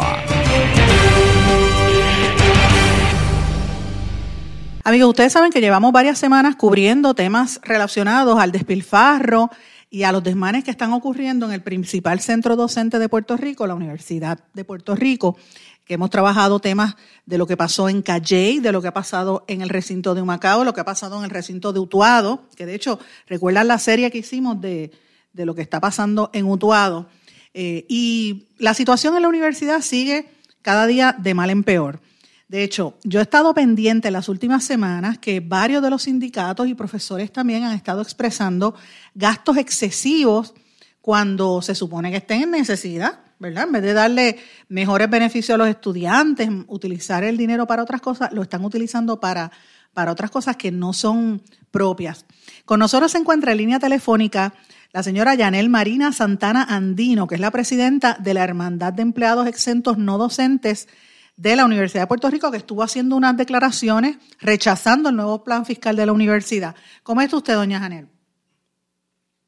[4.85, 9.51] Amigos, ustedes saben que llevamos varias semanas cubriendo temas relacionados al despilfarro
[9.95, 13.65] y a los desmanes que están ocurriendo en el principal centro docente de Puerto Rico,
[13.65, 15.37] la Universidad de Puerto Rico,
[15.85, 19.45] que hemos trabajado temas de lo que pasó en Calley, de lo que ha pasado
[19.47, 22.67] en el recinto de Humacao, lo que ha pasado en el recinto de Utuado, que
[22.67, 24.91] de hecho, recuerdan la serie que hicimos de,
[25.33, 27.07] de lo que está pasando en Utuado.
[27.55, 30.27] Eh, y la situación en la universidad sigue
[30.63, 32.01] cada día de mal en peor.
[32.49, 36.69] De hecho, yo he estado pendiente en las últimas semanas que varios de los sindicatos
[36.69, 38.75] y profesores también han estado expresando
[39.15, 40.55] gastos excesivos
[41.01, 43.65] cuando se supone que estén en necesidad, ¿verdad?
[43.65, 48.33] En vez de darle mejores beneficios a los estudiantes, utilizar el dinero para otras cosas,
[48.33, 49.51] lo están utilizando para,
[49.93, 52.27] para otras cosas que no son propias.
[52.65, 54.55] Con nosotros se encuentra en línea telefónica
[54.93, 59.47] la señora Yanel Marina Santana Andino, que es la presidenta de la Hermandad de Empleados
[59.47, 60.89] Exentos No Docentes
[61.37, 65.67] de la Universidad de Puerto Rico que estuvo haciendo unas declaraciones rechazando el nuevo plan
[65.67, 66.77] fiscal de la universidad.
[67.03, 68.09] ¿Cómo está usted, doña Janel?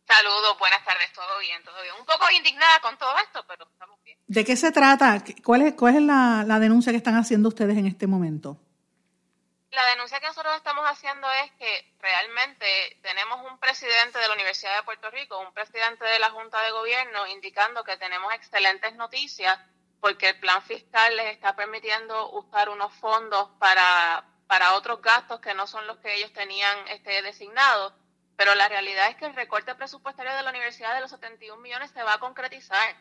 [0.07, 1.95] Saludos, buenas tardes, todo bien, todo bien.
[1.99, 4.19] Un poco indignada con todo esto, pero estamos bien.
[4.27, 5.23] ¿De qué se trata?
[5.45, 8.61] ¿Cuál es, cuál es la, la denuncia que están haciendo ustedes en este momento?
[9.73, 12.67] La denuncia que nosotros estamos haciendo es que realmente
[13.03, 16.71] tenemos un presidente de la Universidad de Puerto Rico, un presidente de la Junta de
[16.71, 19.59] Gobierno, indicando que tenemos excelentes noticias
[20.01, 25.55] porque el plan fiscal les está permitiendo usar unos fondos para, para otros gastos que
[25.55, 27.95] no son los que ellos tenían este, designados.
[28.37, 31.91] Pero la realidad es que el recorte presupuestario de la universidad de los 71 millones
[31.91, 32.97] se va a concretizar.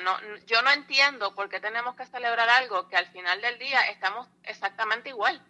[0.00, 3.80] no, yo no entiendo por qué tenemos que celebrar algo que al final del día
[3.90, 5.42] estamos exactamente igual.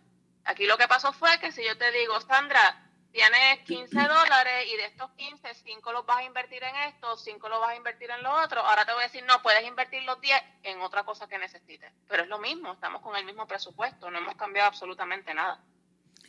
[0.44, 2.81] Aquí lo que pasó fue que si yo te digo, Sandra,
[3.12, 7.48] tienes 15 dólares y de estos 15, 5 los vas a invertir en esto, 5
[7.48, 8.60] los vas a invertir en lo otro.
[8.60, 11.92] Ahora te voy a decir, no, puedes invertir los 10 en otra cosa que necesites.
[12.08, 15.60] Pero es lo mismo, estamos con el mismo presupuesto, no hemos cambiado absolutamente nada.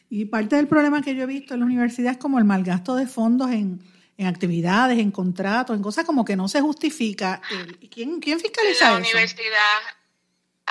[0.09, 2.95] Y parte del problema que yo he visto en la universidad es como el malgasto
[2.95, 3.81] de fondos en,
[4.17, 7.41] en actividades, en contratos, en cosas como que no se justifica.
[7.89, 9.79] ¿Quién, quién fiscaliza la Universidad,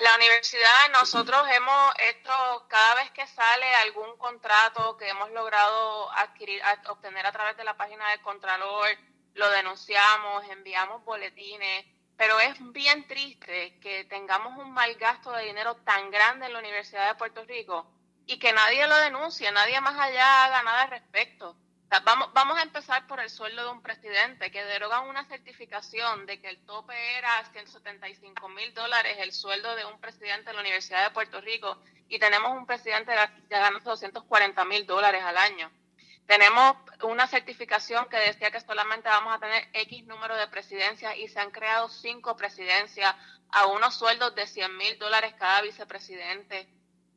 [0.01, 6.63] la universidad, nosotros hemos esto, cada vez que sale algún contrato que hemos logrado adquirir,
[6.89, 8.89] obtener a través de la página del Contralor,
[9.35, 15.77] lo denunciamos, enviamos boletines, pero es bien triste que tengamos un mal gasto de dinero
[15.77, 17.87] tan grande en la Universidad de Puerto Rico
[18.27, 21.57] y que nadie lo denuncie, nadie más allá haga nada al respecto
[22.01, 26.41] vamos, vamos a empezar por el sueldo de un presidente, que derogan una certificación de
[26.41, 31.05] que el tope era 175 mil dólares el sueldo de un presidente de la Universidad
[31.05, 31.79] de Puerto Rico
[32.09, 33.13] y tenemos un presidente
[33.49, 35.71] que gana 240 mil dólares al año.
[36.27, 41.29] Tenemos una certificación que decía que solamente vamos a tener X número de presidencias y
[41.29, 43.15] se han creado cinco presidencias
[43.51, 46.69] a unos sueldos de 100 mil dólares cada vicepresidente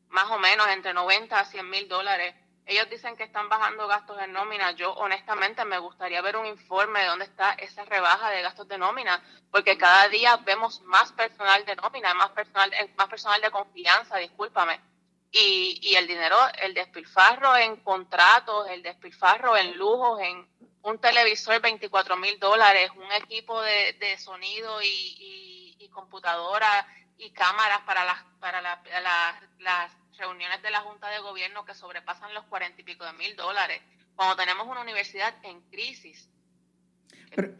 [0.09, 2.35] más o menos entre 90 a 100 mil dólares.
[2.67, 4.71] Ellos dicen que están bajando gastos en nómina.
[4.71, 8.77] Yo honestamente me gustaría ver un informe de dónde está esa rebaja de gastos de
[8.77, 14.17] nómina, porque cada día vemos más personal de nómina, más personal, más personal de confianza,
[14.17, 14.81] discúlpame.
[15.31, 20.47] Y, y el dinero, el despilfarro en contratos, el despilfarro en lujos, en
[20.81, 26.85] un televisor 24 mil dólares, un equipo de, sonido y, y, computadora
[27.17, 28.81] y cámaras para las para la,
[29.59, 33.35] las reuniones de la Junta de Gobierno que sobrepasan los cuarenta y pico de mil
[33.35, 33.81] dólares,
[34.15, 36.29] cuando tenemos una universidad en crisis.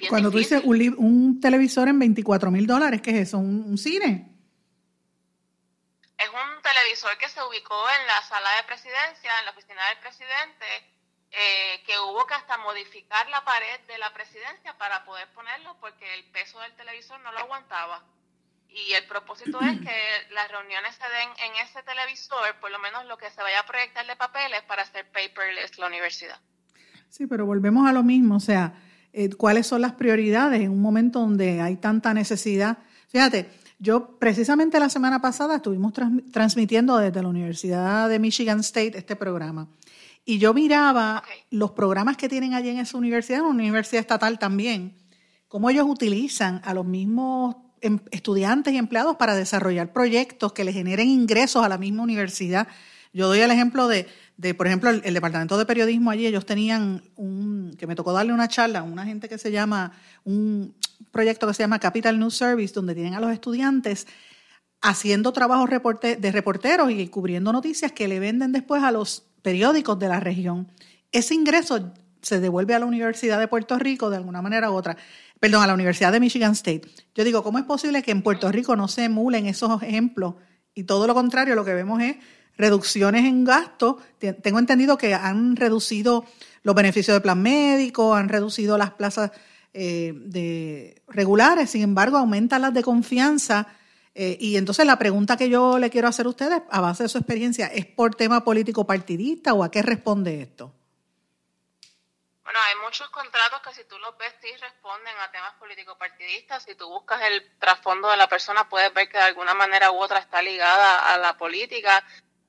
[0.09, 3.37] cuando tú dices un, un, televisor en 24 mil dólares, ¿qué es eso?
[3.37, 4.31] ¿Un, cine?
[6.17, 9.99] Es un televisor que se ubicó en la sala de presidencia, en la oficina del
[9.99, 10.65] presidente,
[11.31, 16.13] eh, que hubo que hasta modificar la pared de la presidencia para poder ponerlo porque
[16.13, 18.03] el peso del televisor no lo aguantaba.
[18.75, 23.05] Y el propósito es que las reuniones se den en ese televisor, por lo menos
[23.05, 26.38] lo que se vaya a proyectar de papeles para hacer paperless la universidad.
[27.09, 28.73] Sí, pero volvemos a lo mismo, o sea,
[29.13, 32.79] eh, ¿cuáles son las prioridades en un momento donde hay tanta necesidad?
[33.07, 35.93] Fíjate, yo precisamente la semana pasada estuvimos
[36.33, 39.69] transmitiendo desde la Universidad de Michigan State este programa.
[40.25, 44.97] Y yo miraba los programas que tienen allí en esa universidad, una universidad estatal también,
[45.47, 47.55] cómo ellos utilizan a los mismos
[48.12, 52.67] estudiantes y empleados para desarrollar proyectos que les generen ingresos a la misma universidad.
[53.13, 57.04] Yo doy el ejemplo de, de por ejemplo, el, departamento de periodismo allí, ellos tenían
[57.15, 59.93] un, que me tocó darle una charla a una gente que se llama,
[60.24, 60.76] un
[61.12, 64.08] proyecto que se llama Capital News Service, donde tienen a los estudiantes
[64.82, 70.10] haciendo trabajos de reporteros y cubriendo noticias que le venden después a los periódicos de
[70.10, 70.67] la región.
[71.12, 74.98] Ese ingreso se devuelve a la Universidad de Puerto Rico de alguna manera u otra,
[75.39, 76.82] perdón, a la Universidad de Michigan State.
[77.13, 80.36] Yo digo, ¿cómo es posible que en Puerto Rico no se emulen esos ejemplos?
[80.74, 82.17] Y todo lo contrario, lo que vemos es
[82.58, 83.95] reducciones en gastos.
[84.41, 86.26] Tengo entendido que han reducido
[86.63, 89.32] los beneficios de plan médico, han reducido las plazas
[89.74, 93.67] eh, de regulares, sin embargo, aumentan las de confianza
[94.17, 97.10] eh, y entonces la pregunta que yo le quiero hacer a ustedes, a base de
[97.10, 100.71] su experiencia, ¿es por tema político partidista o a qué responde esto?
[102.55, 106.63] Bueno, hay muchos contratos que si tú los ves sí responden a temas político partidistas.
[106.63, 110.01] Si tú buscas el trasfondo de la persona, puedes ver que de alguna manera u
[110.01, 112.01] otra está ligada a la política.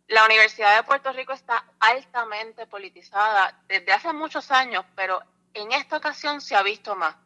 [0.07, 5.21] La Universidad de Puerto Rico está altamente politizada desde hace muchos años, pero
[5.55, 7.17] en esta ocasión se ha visto más.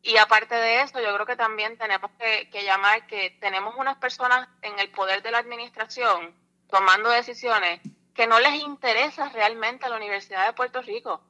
[0.00, 4.48] Y aparte de eso, yo creo que también tenemos que, llamar que tenemos unas personas
[4.62, 6.34] en el poder de la administración
[6.70, 7.82] tomando decisiones
[8.14, 11.22] que no les interesa realmente a la Universidad de Puerto Rico.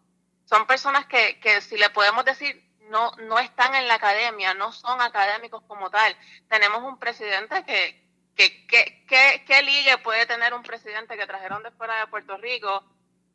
[0.45, 4.73] Son personas que, que si le podemos decir, no, no están en la academia, no
[4.73, 6.17] son académicos como tal.
[6.49, 8.03] Tenemos un presidente que,
[8.35, 12.85] que, que, ¿qué ligue puede tener un presidente que trajeron de fuera de Puerto Rico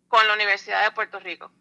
[0.07, 1.51] con la Universidad de Puerto Rico?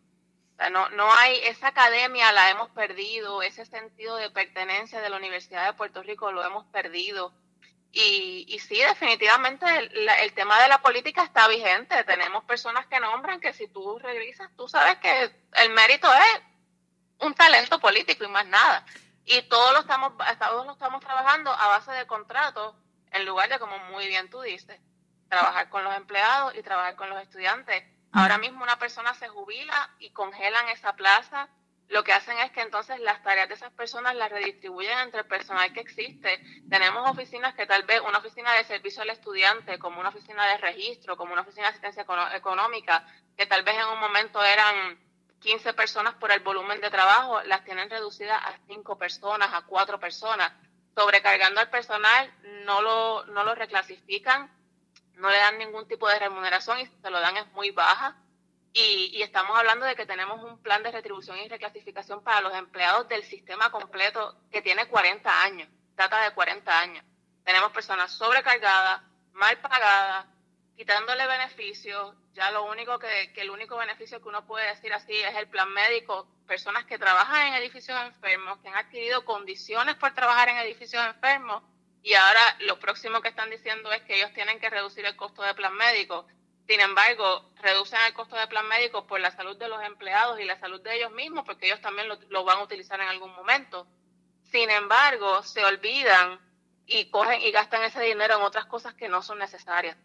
[0.71, 5.67] no, no hay, esa academia la hemos perdido, ese sentido de pertenencia de la Universidad
[5.67, 7.33] de Puerto Rico lo hemos perdido.
[7.93, 12.05] Y, y sí, definitivamente el, tema de la política está vigente.
[12.05, 16.43] Tenemos personas que nombran que si tú revisas, tú sabes que el mérito es
[17.21, 18.85] un talento político y más nada.
[19.25, 22.75] Y todos lo estamos, todos lo estamos trabajando a base de contratos
[23.13, 24.79] en lugar de, como muy bien tú dices,
[25.29, 27.83] trabajar con los empleados y trabajar con los estudiantes
[28.17, 31.51] Ahora mismo una persona se jubila y congelan esa plaza.
[31.89, 35.27] Lo que hacen es que entonces las tareas de esas personas las redistribuyen entre el
[35.27, 36.41] personal que existe.
[36.69, 40.59] Tenemos oficinas que tal vez, una oficina de servicio al estudiante, como una oficina de
[40.59, 44.99] registro, como una oficina de asistencia económica, que tal vez en un momento eran
[45.41, 50.01] 15 personas por el volumen de trabajo, las tienen reducidas a 5 personas, a 4
[50.01, 50.53] personas.
[50.97, 52.33] Sobrecargando al personal,
[52.65, 54.51] no lo, no lo reclasifican,
[55.15, 58.17] no le dan ningún tipo de remuneración y se lo dan es muy baja.
[58.79, 63.09] Y, estamos hablando de que tenemos un plan de retribución y reclasificación para los empleados
[63.09, 67.03] del sistema completo que tiene 40 años, data de 40 años.
[67.43, 69.01] Tenemos personas sobrecargadas,
[69.33, 70.27] mal pagadas,
[70.77, 72.15] quitándole beneficios.
[72.35, 75.49] Ya lo único que, que el único beneficio que uno puede decir así es el
[75.49, 76.29] plan médico.
[76.47, 81.63] Personas que trabajan en edificios enfermos, que han adquirido condiciones por trabajar en edificios enfermos
[82.03, 85.43] y ahora lo próximo que están diciendo es que ellos tienen que reducir el costo
[85.43, 86.27] de plan médico.
[86.67, 90.45] Sin embargo, reducen el costo de plan médico por la salud de los empleados y
[90.45, 93.87] la salud de ellos mismos, porque ellos también lo, van a utilizar en algún momento.
[94.43, 96.41] Sin embargo, se olvidan
[96.87, 99.97] y cogen y gastan ese dinero en otras cosas que no son necesarias.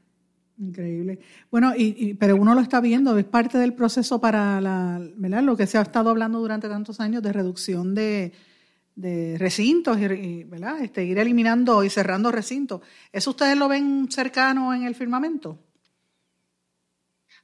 [0.60, 1.20] Increíble.
[1.50, 5.42] Bueno, y, pero uno lo está viendo, es parte del proceso para la, ¿verdad?
[5.42, 8.34] lo que se ha estado hablando durante tantos años de reducción de,
[8.96, 10.80] de recintos y, ¿verdad?
[10.82, 12.82] Este, ir eliminando y cerrando recintos.
[13.12, 15.58] ¿Eso ustedes lo ven cercano en el firmamento?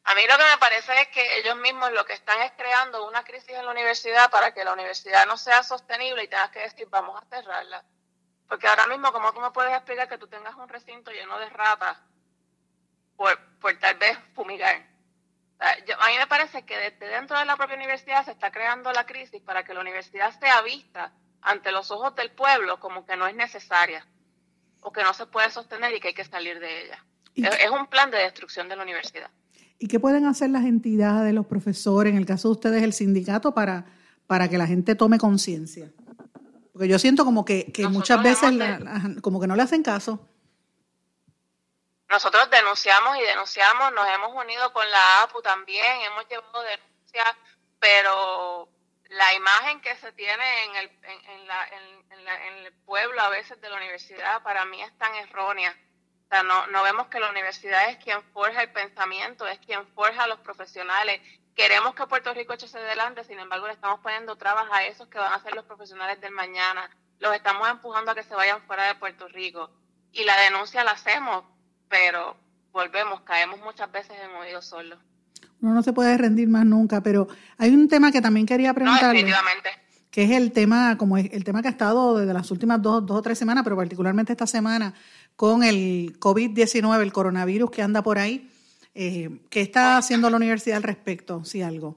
[0.08, 3.06] A mí lo que me parece es que ellos mismos lo que están es creando
[3.06, 6.60] una crisis en la universidad para que la universidad no sea sostenible y tengas que
[6.60, 7.84] decir, vamos a cerrarla.
[8.48, 11.50] Porque ahora mismo, ¿cómo tú me puedes explicar que tú tengas un recinto lleno de
[11.50, 11.98] ratas
[13.18, 14.82] por, por tal vez fumigar?
[15.60, 19.06] a mí me parece que desde dentro de la propia universidad se está creando la
[19.06, 23.28] crisis para que la universidad sea vista ante los ojos del pueblo como que no
[23.28, 24.06] es necesaria
[24.82, 27.04] o que no se puede sostener y que hay que salir de ella.
[27.36, 29.30] Es, un plan de destrucción de la universidad.
[29.80, 33.54] ¿Y qué pueden hacer las entidades, los profesores, en el caso de ustedes, el sindicato,
[33.54, 33.86] para,
[34.26, 35.92] para que la gente tome conciencia?
[36.74, 38.52] Porque yo siento como que, muchas veces
[39.22, 40.28] como que no le hacen caso.
[42.10, 47.36] Nosotros denunciamos y denunciamos, nos hemos unido con la APU también, hemos llevado denuncias,
[47.80, 48.70] pero
[49.10, 53.70] la imagen que se tiene en el, en, la, en, el pueblo a veces de
[53.70, 55.76] la universidad para mí es tan errónea.
[56.28, 59.88] O sea, no, no vemos que la universidad es quien forja el pensamiento, es quien
[59.96, 61.22] forja a los profesionales.
[61.56, 65.20] Queremos que Puerto Rico eche adelante, sin embargo le estamos poniendo trabas a esos que
[65.20, 66.90] van a ser los profesionales del mañana.
[67.20, 69.72] Los estamos empujando a que se vayan fuera de Puerto Rico.
[70.12, 71.46] Y la denuncia la hacemos,
[71.88, 72.36] pero
[72.74, 75.00] volvemos, caemos muchas veces en oídos solos.
[75.62, 79.16] Uno no se puede rendir más nunca, pero hay un tema que también quería preguntar.
[80.12, 83.06] Que es el tema, como es el tema que ha estado desde las últimas dos,
[83.06, 84.94] dos o tres semanas, pero particularmente esta semana,
[85.38, 88.52] con el COVID-19, el coronavirus que anda por ahí.
[88.96, 91.96] Eh, ¿Qué está haciendo la universidad al respecto, si algo?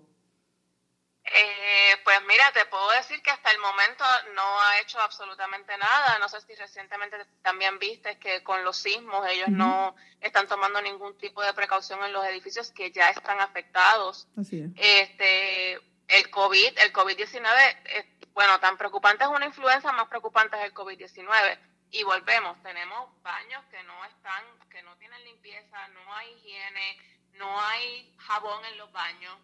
[1.24, 6.18] Eh, pues mira, te puedo decir que hasta el momento no ha hecho absolutamente nada.
[6.18, 11.16] No sé si recientemente también viste que con los sismos ellos no están tomando ningún
[11.16, 14.28] tipo de precaución en los edificios que ya están afectados.
[14.76, 15.76] Este,
[16.09, 21.69] el COVID, el COVID-19, bueno, tan preocupante es una influenza, más preocupante es el COVID-19.
[21.91, 26.99] Y volvemos, tenemos baños que no están, que no tienen limpieza, no hay higiene,
[27.32, 29.36] no hay jabón en los baños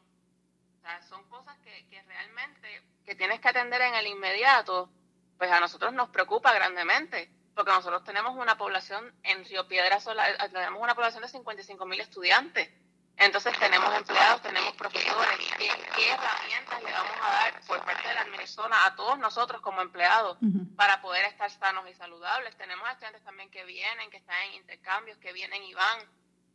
[1.08, 4.90] son cosas que, que realmente que tienes que atender en el inmediato,
[5.38, 10.28] pues a nosotros nos preocupa grandemente, porque nosotros tenemos una población en Río Piedra sola,
[10.28, 12.68] eh, tenemos una población de 55 mil estudiantes.
[13.16, 15.38] Entonces tenemos empleados, tenemos profesores.
[15.56, 19.80] ¿Qué, herramientas le vamos a dar por parte de la administración a todos nosotros como
[19.80, 20.36] empleados
[20.76, 22.56] para poder estar sanos y saludables?
[22.56, 25.98] Tenemos estudiantes también que vienen, que están en intercambios, que vienen y van,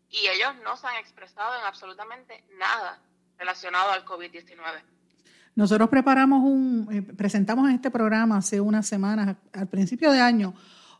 [0.09, 2.99] y ellos no se han expresado en absolutamente nada
[3.39, 4.83] relacionado al COVID-19.
[5.55, 10.53] Nosotros preparamos un, eh, presentamos en este programa hace unas semanas, al principio de año,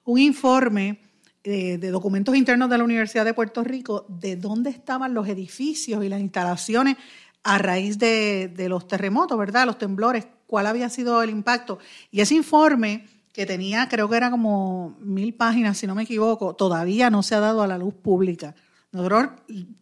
[0.04, 1.11] un informe
[1.44, 6.04] eh, de documentos internos de la Universidad de Puerto Rico de dónde estaban los edificios
[6.04, 6.98] y las instalaciones
[7.44, 9.66] a raíz de, de los terremotos, ¿verdad?
[9.66, 11.80] Los temblores, cuál había sido el impacto.
[12.12, 16.54] Y ese informe, que tenía, creo que era como mil páginas, si no me equivoco,
[16.54, 18.56] todavía no se ha dado a la luz pública.
[18.92, 19.30] Nosotros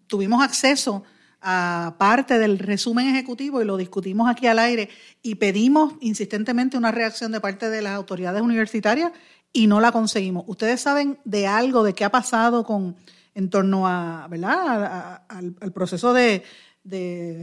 [0.08, 1.04] tuvimos acceso
[1.42, 4.90] a parte del resumen ejecutivo y lo discutimos aquí al aire
[5.24, 9.12] y pedimos insistentemente una reacción de parte de las autoridades universitarias
[9.54, 10.44] y no la conseguimos.
[10.48, 12.96] ¿Ustedes saben de algo, de qué ha pasado con
[13.36, 15.24] en torno a, ¿verdad?
[15.30, 16.44] al, proceso de,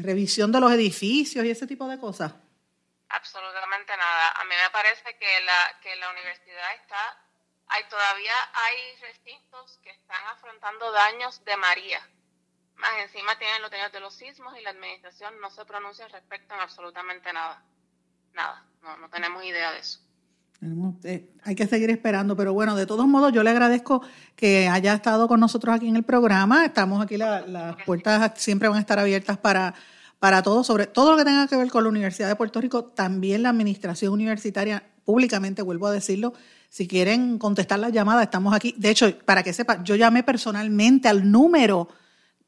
[0.02, 2.34] revisión de los edificios y ese tipo de cosas?
[3.08, 4.30] Absolutamente nada.
[4.32, 7.18] A mí me parece que la, que la universidad está,
[7.68, 12.00] hay todavía hay recintos que están afrontando daños de María
[12.76, 16.54] más encima tienen los daños de los sismos y la administración no se pronuncia respecto
[16.54, 17.62] a absolutamente nada.
[18.32, 20.00] Nada, no, no tenemos idea de eso.
[21.04, 24.02] Eh, hay que seguir esperando, pero bueno, de todos modos yo le agradezco
[24.34, 26.64] que haya estado con nosotros aquí en el programa.
[26.64, 29.74] Estamos aquí, las puertas siempre van a estar abiertas para,
[30.18, 32.84] para todos, sobre todo lo que tenga que ver con la Universidad de Puerto Rico,
[32.84, 36.32] también la administración universitaria, públicamente vuelvo a decirlo,
[36.68, 38.74] si quieren contestar la llamada, estamos aquí.
[38.76, 41.88] De hecho, para que sepa, yo llamé personalmente al número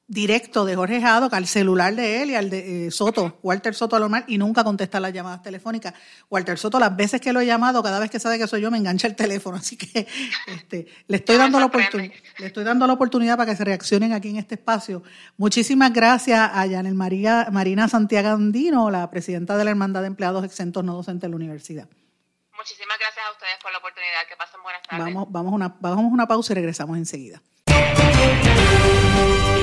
[0.08, 3.94] directo de Jorge Jado al celular de él y al de eh, Soto, Walter Soto
[3.94, 5.92] Alomar, y nunca contesta las llamadas telefónicas.
[6.30, 8.70] Walter Soto, las veces que lo he llamado, cada vez que sabe que soy yo,
[8.70, 9.56] me engancha el teléfono.
[9.58, 10.08] Así que
[10.46, 14.12] este, le, estoy dando la oportunidad, le estoy dando la oportunidad para que se reaccionen
[14.12, 15.02] aquí en este espacio.
[15.36, 20.42] Muchísimas gracias a Yanel María, Marina Santiago Andino, la presidenta de la Hermandad de Empleados
[20.44, 21.86] Exentos No Docentes de la Universidad.
[22.56, 24.26] Muchísimas gracias a ustedes por la oportunidad.
[24.28, 25.04] Que pasen buenas tardes.
[25.04, 27.42] Vamos, vamos, una, vamos a una pausa y regresamos enseguida.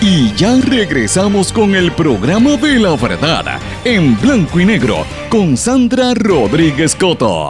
[0.00, 6.12] Y ya regresamos con el programa de la verdad en blanco y negro con Sandra
[6.14, 7.48] Rodríguez Coto.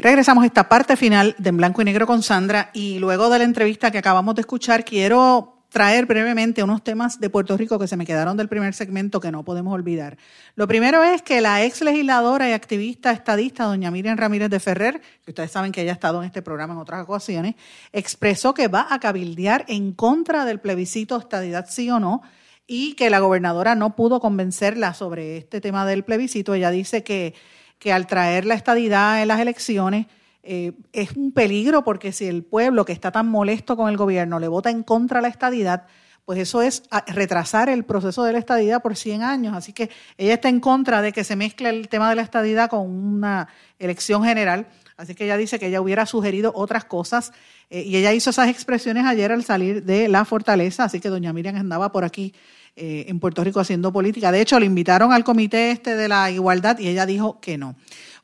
[0.00, 3.38] Regresamos a esta parte final de En Blanco y Negro con Sandra y luego de
[3.38, 7.86] la entrevista que acabamos de escuchar quiero traer brevemente unos temas de Puerto Rico que
[7.86, 10.16] se me quedaron del primer segmento que no podemos olvidar.
[10.54, 15.02] Lo primero es que la ex legisladora y activista estadista, doña Miriam Ramírez de Ferrer,
[15.22, 17.56] que ustedes saben que ella ha estado en este programa en otras ocasiones,
[17.92, 22.22] expresó que va a cabildear en contra del plebiscito estadidad sí o no
[22.66, 26.54] y que la gobernadora no pudo convencerla sobre este tema del plebiscito.
[26.54, 27.34] Ella dice que,
[27.78, 30.06] que al traer la estadidad en las elecciones,
[30.46, 34.38] eh, es un peligro porque si el pueblo que está tan molesto con el gobierno
[34.38, 35.86] le vota en contra de la estadidad,
[36.24, 39.56] pues eso es retrasar el proceso de la estadidad por 100 años.
[39.56, 42.68] Así que ella está en contra de que se mezcle el tema de la estadidad
[42.68, 44.66] con una elección general.
[44.96, 47.32] Así que ella dice que ella hubiera sugerido otras cosas
[47.70, 50.84] eh, y ella hizo esas expresiones ayer al salir de la fortaleza.
[50.84, 52.34] Así que doña Miriam andaba por aquí
[52.74, 54.32] eh, en Puerto Rico haciendo política.
[54.32, 57.76] De hecho, le invitaron al comité este de la igualdad y ella dijo que no.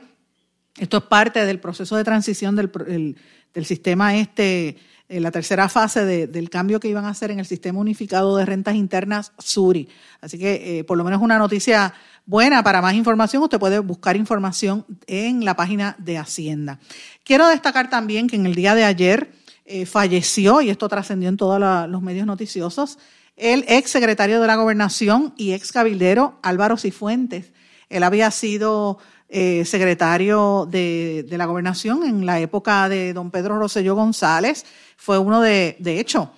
[0.79, 3.17] esto es parte del proceso de transición del,
[3.65, 4.77] sistema este,
[5.09, 8.47] en la tercera fase del cambio que iban a hacer en el sistema unificado de
[8.47, 9.89] rentas internas SURI.
[10.21, 11.93] Así que eh, por lo menos una noticia
[12.27, 12.63] buena.
[12.63, 16.79] Para más información, usted puede buscar información en la página de Hacienda.
[17.25, 19.33] Quiero destacar también que en el día de ayer
[19.65, 21.59] eh, falleció, y esto trascendió en todos
[21.91, 22.99] los medios noticiosos,
[23.37, 27.53] el ex secretario de la gobernación y ex cabildero Álvaro Cifuentes.
[27.89, 33.95] Él había sido eh, secretario de, la gobernación en la época de don Pedro Rosselló
[33.95, 34.65] González.
[34.97, 36.33] Fue uno de, de hecho,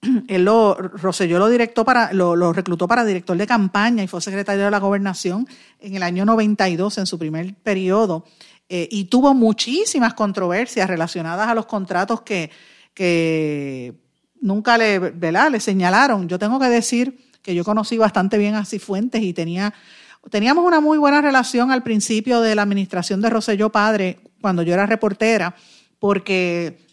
[0.28, 4.64] él lo, Rosselló lo, directó para, lo, reclutó para director de campaña y fue secretario
[4.64, 5.46] de la gobernación
[5.78, 8.24] en el año 92, en su primer periodo.
[8.68, 12.50] Eh, y tuvo muchísimas controversias relacionadas a los contratos que,
[12.94, 13.94] que
[14.40, 15.50] nunca le, ¿verdad?
[15.50, 16.28] le señalaron.
[16.28, 19.72] Yo tengo que decir que yo conocí bastante bien a Cifuentes y tenía,
[20.30, 24.74] teníamos una muy buena relación al principio de la administración de Roselló Padre, cuando yo
[24.74, 25.54] era reportera,
[25.98, 26.86] porque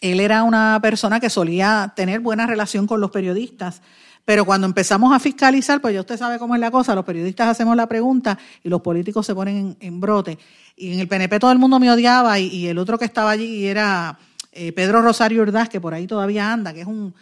[0.00, 3.82] él era una persona que solía tener buena relación con los periodistas.
[4.24, 7.48] Pero cuando empezamos a fiscalizar, pues ya usted sabe cómo es la cosa, los periodistas
[7.48, 10.38] hacemos la pregunta y los políticos se ponen en, brote.
[10.76, 13.32] Y en el PNP todo el mundo me odiaba y, y el otro que estaba
[13.32, 14.16] allí era
[14.52, 17.14] eh, Pedro Rosario Ordaz, que por ahí todavía anda, que es un...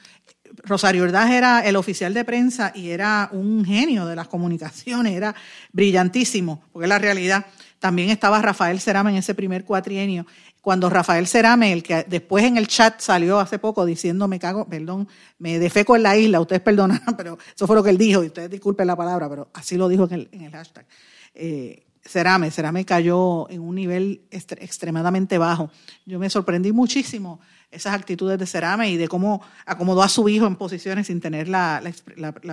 [0.65, 5.33] Rosario Ordaz era el oficial de prensa y era un genio de las comunicaciones, era
[5.73, 7.47] brillantísimo, porque es la realidad.
[7.79, 10.27] También estaba Rafael Cerame en ese primer cuatrienio.
[10.61, 14.69] Cuando Rafael Cerame, el que después en el chat salió hace poco diciendo me cago,
[14.69, 15.09] perdón,
[15.39, 18.27] me defeco en la isla, ustedes perdonarán, pero eso fue lo que él dijo, y
[18.27, 20.85] ustedes disculpen la palabra, pero así lo dijo en el, hashtag.
[21.33, 25.71] Eh, Cerame, Cerame cayó en un nivel extremadamente bajo.
[26.07, 27.41] Yo me sorprendí muchísimo
[27.71, 31.49] esas actitudes de Cerame y de cómo acomodó a su hijo en posiciones sin tener
[31.49, 31.83] la,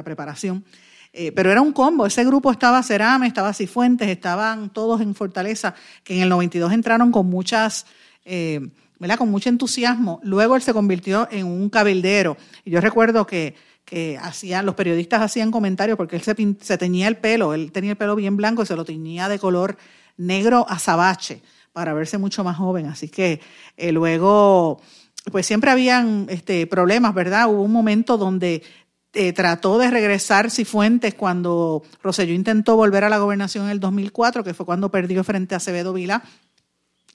[0.03, 0.63] preparación.
[1.13, 5.73] Eh, pero era un combo, ese grupo estaba Cerame, estaba Cifuentes, estaban todos en Fortaleza,
[6.03, 7.85] que en el 92 entraron con muchas...
[8.25, 8.69] Eh,
[9.17, 10.19] con mucho entusiasmo.
[10.23, 12.35] Luego él se convirtió en un cabildero.
[12.65, 13.53] Y yo recuerdo que
[13.87, 17.91] que hacían, los periodistas hacían comentarios porque él se, se teñía el pelo, él tenía
[17.91, 19.77] el pelo bien blanco y se lo teñía de color
[20.17, 22.87] negro azabache para verse mucho más joven.
[22.87, 23.39] Así que
[23.77, 24.81] eh, luego,
[25.31, 27.47] pues siempre habían este, problemas, ¿verdad?
[27.47, 28.61] Hubo un momento donde
[29.13, 34.43] eh, trató de regresar Cifuentes cuando Roselló intentó volver a la gobernación en el 2004,
[34.43, 36.23] que fue cuando perdió frente a Acevedo Vila.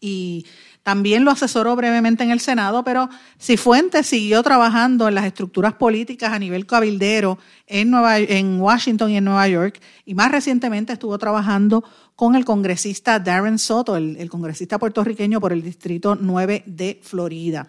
[0.04, 0.44] Y
[0.82, 3.08] también lo asesoró brevemente en el Senado, pero
[3.40, 7.38] Cifuentes siguió trabajando en las estructuras políticas a nivel cabildero
[7.68, 11.84] en, Nueva, en Washington y en Nueva York, y más recientemente estuvo trabajando
[12.16, 17.68] con el congresista Darren Soto, el, el congresista puertorriqueño por el Distrito 9 de Florida.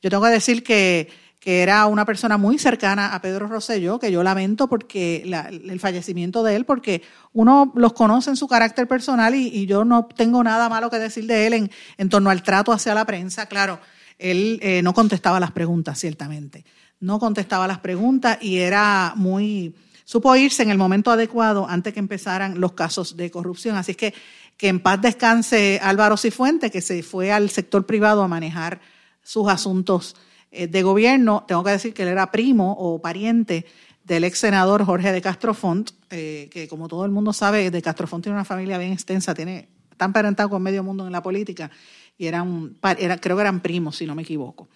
[0.00, 1.08] Yo tengo que decir que
[1.42, 6.44] que era una persona muy cercana a Pedro Rosselló, que yo lamento porque el fallecimiento
[6.44, 10.68] de él, porque uno los conoce en su carácter personal y, yo no tengo nada
[10.68, 11.68] malo que decir de él
[11.98, 13.46] en, torno al trato hacia la prensa.
[13.46, 13.80] Claro,
[14.20, 16.64] él eh, no contestaba las preguntas, ciertamente.
[17.00, 19.74] No contestaba las preguntas y era muy...
[20.04, 23.76] Supo irse en el momento adecuado antes que empezaran los casos de corrupción.
[23.76, 24.14] Así que
[24.56, 28.80] que en paz descanse Álvaro Cifuente, que se fue al sector privado a manejar
[29.24, 30.14] sus asuntos
[30.52, 33.66] de gobierno, tengo que decir que él era primo o pariente
[34.04, 38.22] del ex senador Jorge de Castrofont, eh, que como todo el mundo sabe, de Castrofont
[38.22, 41.70] tiene una familia bien extensa, tiene, tan parentado con medio mundo en la política,
[42.18, 44.68] y eran, era, creo que eran primos, si no me equivoco.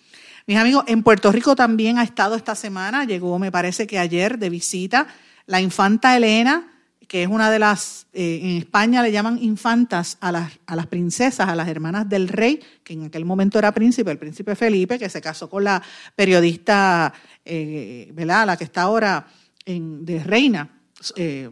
[0.47, 4.39] Mis amigos, en Puerto Rico también ha estado esta semana, llegó me parece que ayer
[4.39, 5.09] de visita,
[5.47, 6.76] la infanta Elena,
[7.07, 10.87] que es una de las, eh, en España le llaman infantas a las, a las
[10.87, 14.99] princesas, a las hermanas del rey, que en aquel momento era príncipe, el príncipe Felipe,
[14.99, 15.83] que se casó con la
[16.15, 17.13] periodista,
[17.45, 18.47] eh, ¿verdad?
[18.47, 19.27] La que está ahora
[19.65, 20.69] en, de reina,
[21.17, 21.51] eh,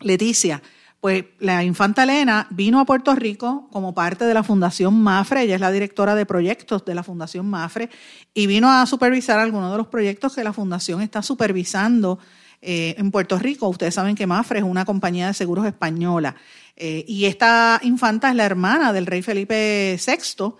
[0.00, 0.62] Leticia.
[1.00, 5.54] Pues la infanta Elena vino a Puerto Rico como parte de la Fundación Mafre, ella
[5.54, 7.88] es la directora de proyectos de la Fundación Mafre,
[8.34, 12.18] y vino a supervisar algunos de los proyectos que la Fundación está supervisando
[12.60, 13.68] eh, en Puerto Rico.
[13.68, 16.34] Ustedes saben que Mafre es una compañía de seguros española.
[16.74, 20.54] Eh, y esta infanta es la hermana del rey Felipe VI.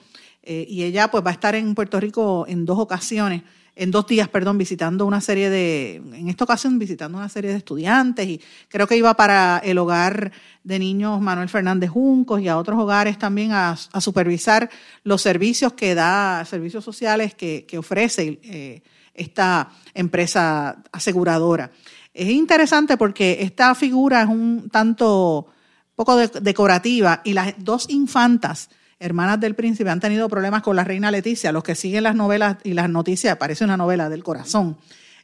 [0.45, 3.43] Eh, y ella pues va a estar en Puerto Rico en dos ocasiones,
[3.75, 7.57] en dos días, perdón, visitando una serie de, en esta ocasión visitando una serie de
[7.57, 10.33] estudiantes y creo que iba para el hogar
[10.63, 14.71] de niños Manuel Fernández Juncos y a otros hogares también a, supervisar
[15.03, 18.83] los servicios que da, servicios sociales que, que ofrece
[19.19, 21.71] esta empresa aseguradora.
[22.13, 25.47] Es interesante porque esta figura es un tanto
[25.95, 31.11] poco decorativa y las dos infantas, hermanas del príncipe, han tenido problemas con la reina
[31.11, 31.53] Leticia.
[31.53, 34.79] Los que siguen las novelas y las noticias, parece una novela del corazón,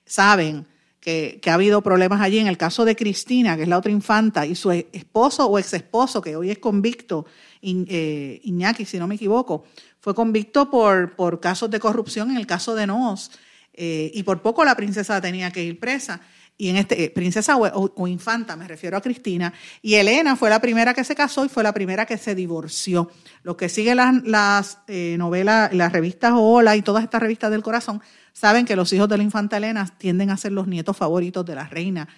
[0.04, 0.66] saben
[1.00, 2.38] que, ha habido problemas allí.
[2.38, 5.74] En el caso de Cristina, que es la otra infanta, y su esposo o ex
[5.74, 7.26] esposo, que hoy es convicto,
[7.62, 9.64] eh, Iñaki, si no me equivoco,
[10.00, 13.30] fue convicto por, por casos de corrupción en el caso de Noos
[13.72, 16.20] eh, y por poco la princesa tenía que ir presa.
[16.56, 19.52] Y en este, eh, princesa o, infanta, me refiero a Cristina,
[19.82, 23.10] y Elena fue la primera que se casó y fue la primera que se divorció.
[23.42, 27.62] Los que siguen las, las eh, novelas, las revistas Hola y todas estas revistas del
[27.62, 28.00] corazón,
[28.32, 31.54] saben que los hijos de la infanta Elena tienden a ser los nietos favoritos de
[31.54, 32.08] la reina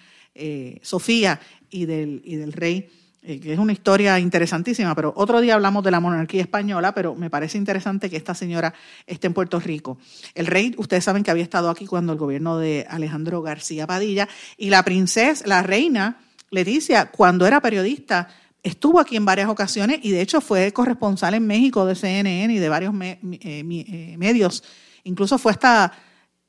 [0.83, 1.39] Sofía
[1.71, 5.83] y del, y del rey eh, que es una historia interesantísima, pero otro día hablamos
[5.83, 8.73] de la monarquía española, pero me parece interesante que esta señora
[9.05, 9.97] esté en Puerto Rico.
[10.33, 14.29] El rey, ustedes saben que había estado aquí cuando el gobierno de Alejandro García Padilla,
[14.55, 18.29] y la princesa, la reina Leticia, cuando era periodista,
[18.63, 22.59] estuvo aquí en varias ocasiones y de hecho fue corresponsal en México de CNN y
[22.59, 24.63] de varios eh, eh, medios.
[25.03, 25.91] Incluso fue hasta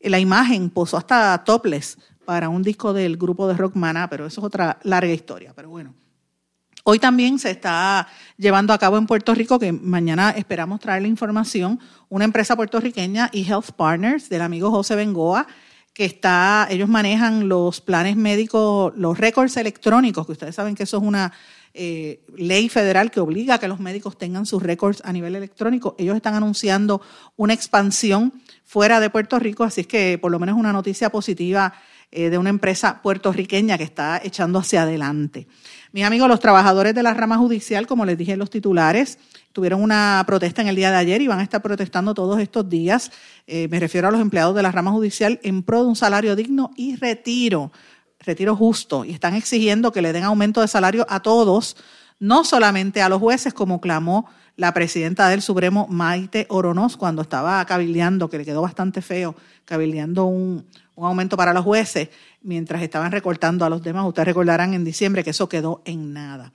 [0.01, 4.41] la imagen, posó hasta topless para un disco del grupo de rock Maná, pero eso
[4.41, 5.53] es otra larga historia.
[5.57, 5.95] Pero bueno,
[6.91, 8.09] Hoy también se está
[8.39, 11.79] llevando a cabo en Puerto Rico, que mañana esperamos traer la información,
[12.09, 15.47] una empresa puertorriqueña, eHealth Partners, del amigo José Bengoa,
[15.93, 20.97] que está, ellos manejan los planes médicos, los récords electrónicos, que ustedes saben que eso
[20.97, 21.31] es una
[21.75, 25.95] eh, ley federal que obliga a que los médicos tengan sus récords a nivel electrónico.
[25.99, 27.03] Ellos están anunciando
[27.37, 28.33] una expansión
[28.65, 31.75] fuera de Puerto Rico, así es que por lo menos una noticia positiva
[32.11, 35.47] eh, de una empresa puertorriqueña que está echando hacia adelante.
[35.93, 39.19] Mis amigos, los trabajadores de la rama judicial, como les dije en los titulares,
[39.53, 42.69] tuvieron una protesta en el día de ayer y van a estar protestando todos estos
[42.69, 43.11] días.
[43.47, 46.35] Eh, me refiero a los empleados de la rama judicial en pro de un salario
[46.35, 47.73] digno y retiro,
[48.21, 49.05] retiro justo.
[49.05, 51.77] Y están exigiendo que le den aumento de salario a todos,
[52.19, 57.65] no solamente a los jueces, como clamó la presidenta del Supremo, Maite Oronoz, cuando estaba
[57.65, 60.67] cabildeando, que le quedó bastante feo, cabildeando un,
[60.99, 62.09] un aumento para los jueces,
[62.43, 64.05] mientras estaban recortando a los demás.
[64.07, 66.53] Ustedes recordarán en diciembre que eso quedó en nada.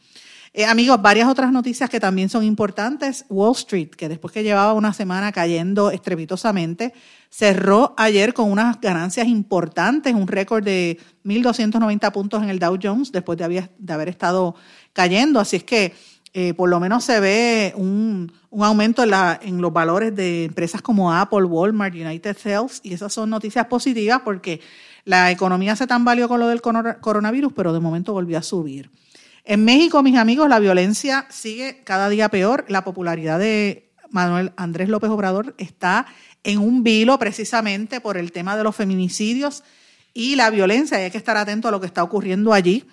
[0.55, 3.25] Eh, amigos, varias otras noticias que también son importantes.
[3.29, 6.93] Wall Street, que después que llevaba una semana cayendo estrepitosamente,
[7.29, 13.11] cerró ayer con unas ganancias importantes, un récord de 1.290 puntos en el Dow Jones
[13.13, 14.55] después de haber, estado
[14.91, 15.39] cayendo.
[15.39, 15.95] Así es que
[16.33, 20.45] eh, por lo menos se ve un, un aumento en, la, en, los valores de
[20.45, 24.61] empresas como Apple, Walmart, United Sales, y esas son noticias positivas porque
[25.05, 28.91] la economía se tambaleó con lo del coronavirus, pero de momento volvió a subir.
[29.43, 32.65] En México, mis amigos, la violencia sigue cada día peor.
[32.67, 36.05] La popularidad de Manuel Andrés López Obrador está
[36.43, 39.63] en un vilo precisamente por el tema de los feminicidios
[40.13, 40.99] y la violencia.
[40.99, 42.85] Y hay que estar atento a lo que está ocurriendo allí.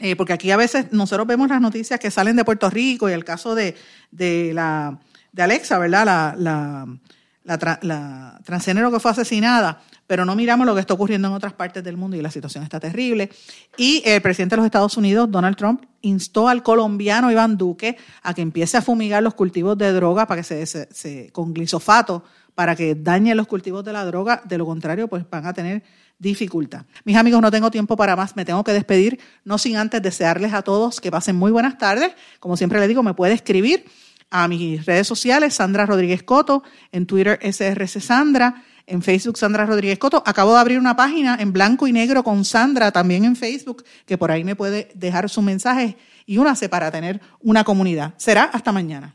[0.00, 3.12] Eh, porque aquí a veces nosotros vemos las noticias que salen de Puerto Rico y
[3.12, 3.74] el caso de,
[4.10, 4.98] de la
[5.32, 6.04] de Alexa, ¿verdad?
[6.04, 11.34] La, la, la, transgénero que fue asesinada pero no miramos lo que está ocurriendo en
[11.34, 13.30] otras partes del mundo y la situación está terrible.
[13.76, 18.32] Y el presidente de los Estados Unidos, Donald Trump, instó al colombiano Iván Duque a
[18.32, 22.24] que empiece a fumigar los cultivos de droga para que se, con glisofato
[22.54, 25.82] para que dañe los cultivos de la droga, de lo contrario, pues van a tener
[26.18, 26.86] dificultad.
[27.04, 30.52] Mis amigos, no tengo tiempo para más, me tengo que despedir, no sin antes desearles
[30.52, 32.12] a todos que pasen muy buenas tardes.
[32.40, 33.84] Como siempre les digo, me puede escribir
[34.30, 36.62] a mis redes sociales, Sandra Rodríguez Coto,
[36.92, 40.22] en Twitter SRC Sandra, en Facebook Sandra Rodríguez Coto.
[40.26, 44.18] Acabo de abrir una página en blanco y negro con Sandra también en Facebook, que
[44.18, 48.14] por ahí me puede dejar su mensaje y únase para tener una comunidad.
[48.16, 49.14] Será hasta mañana.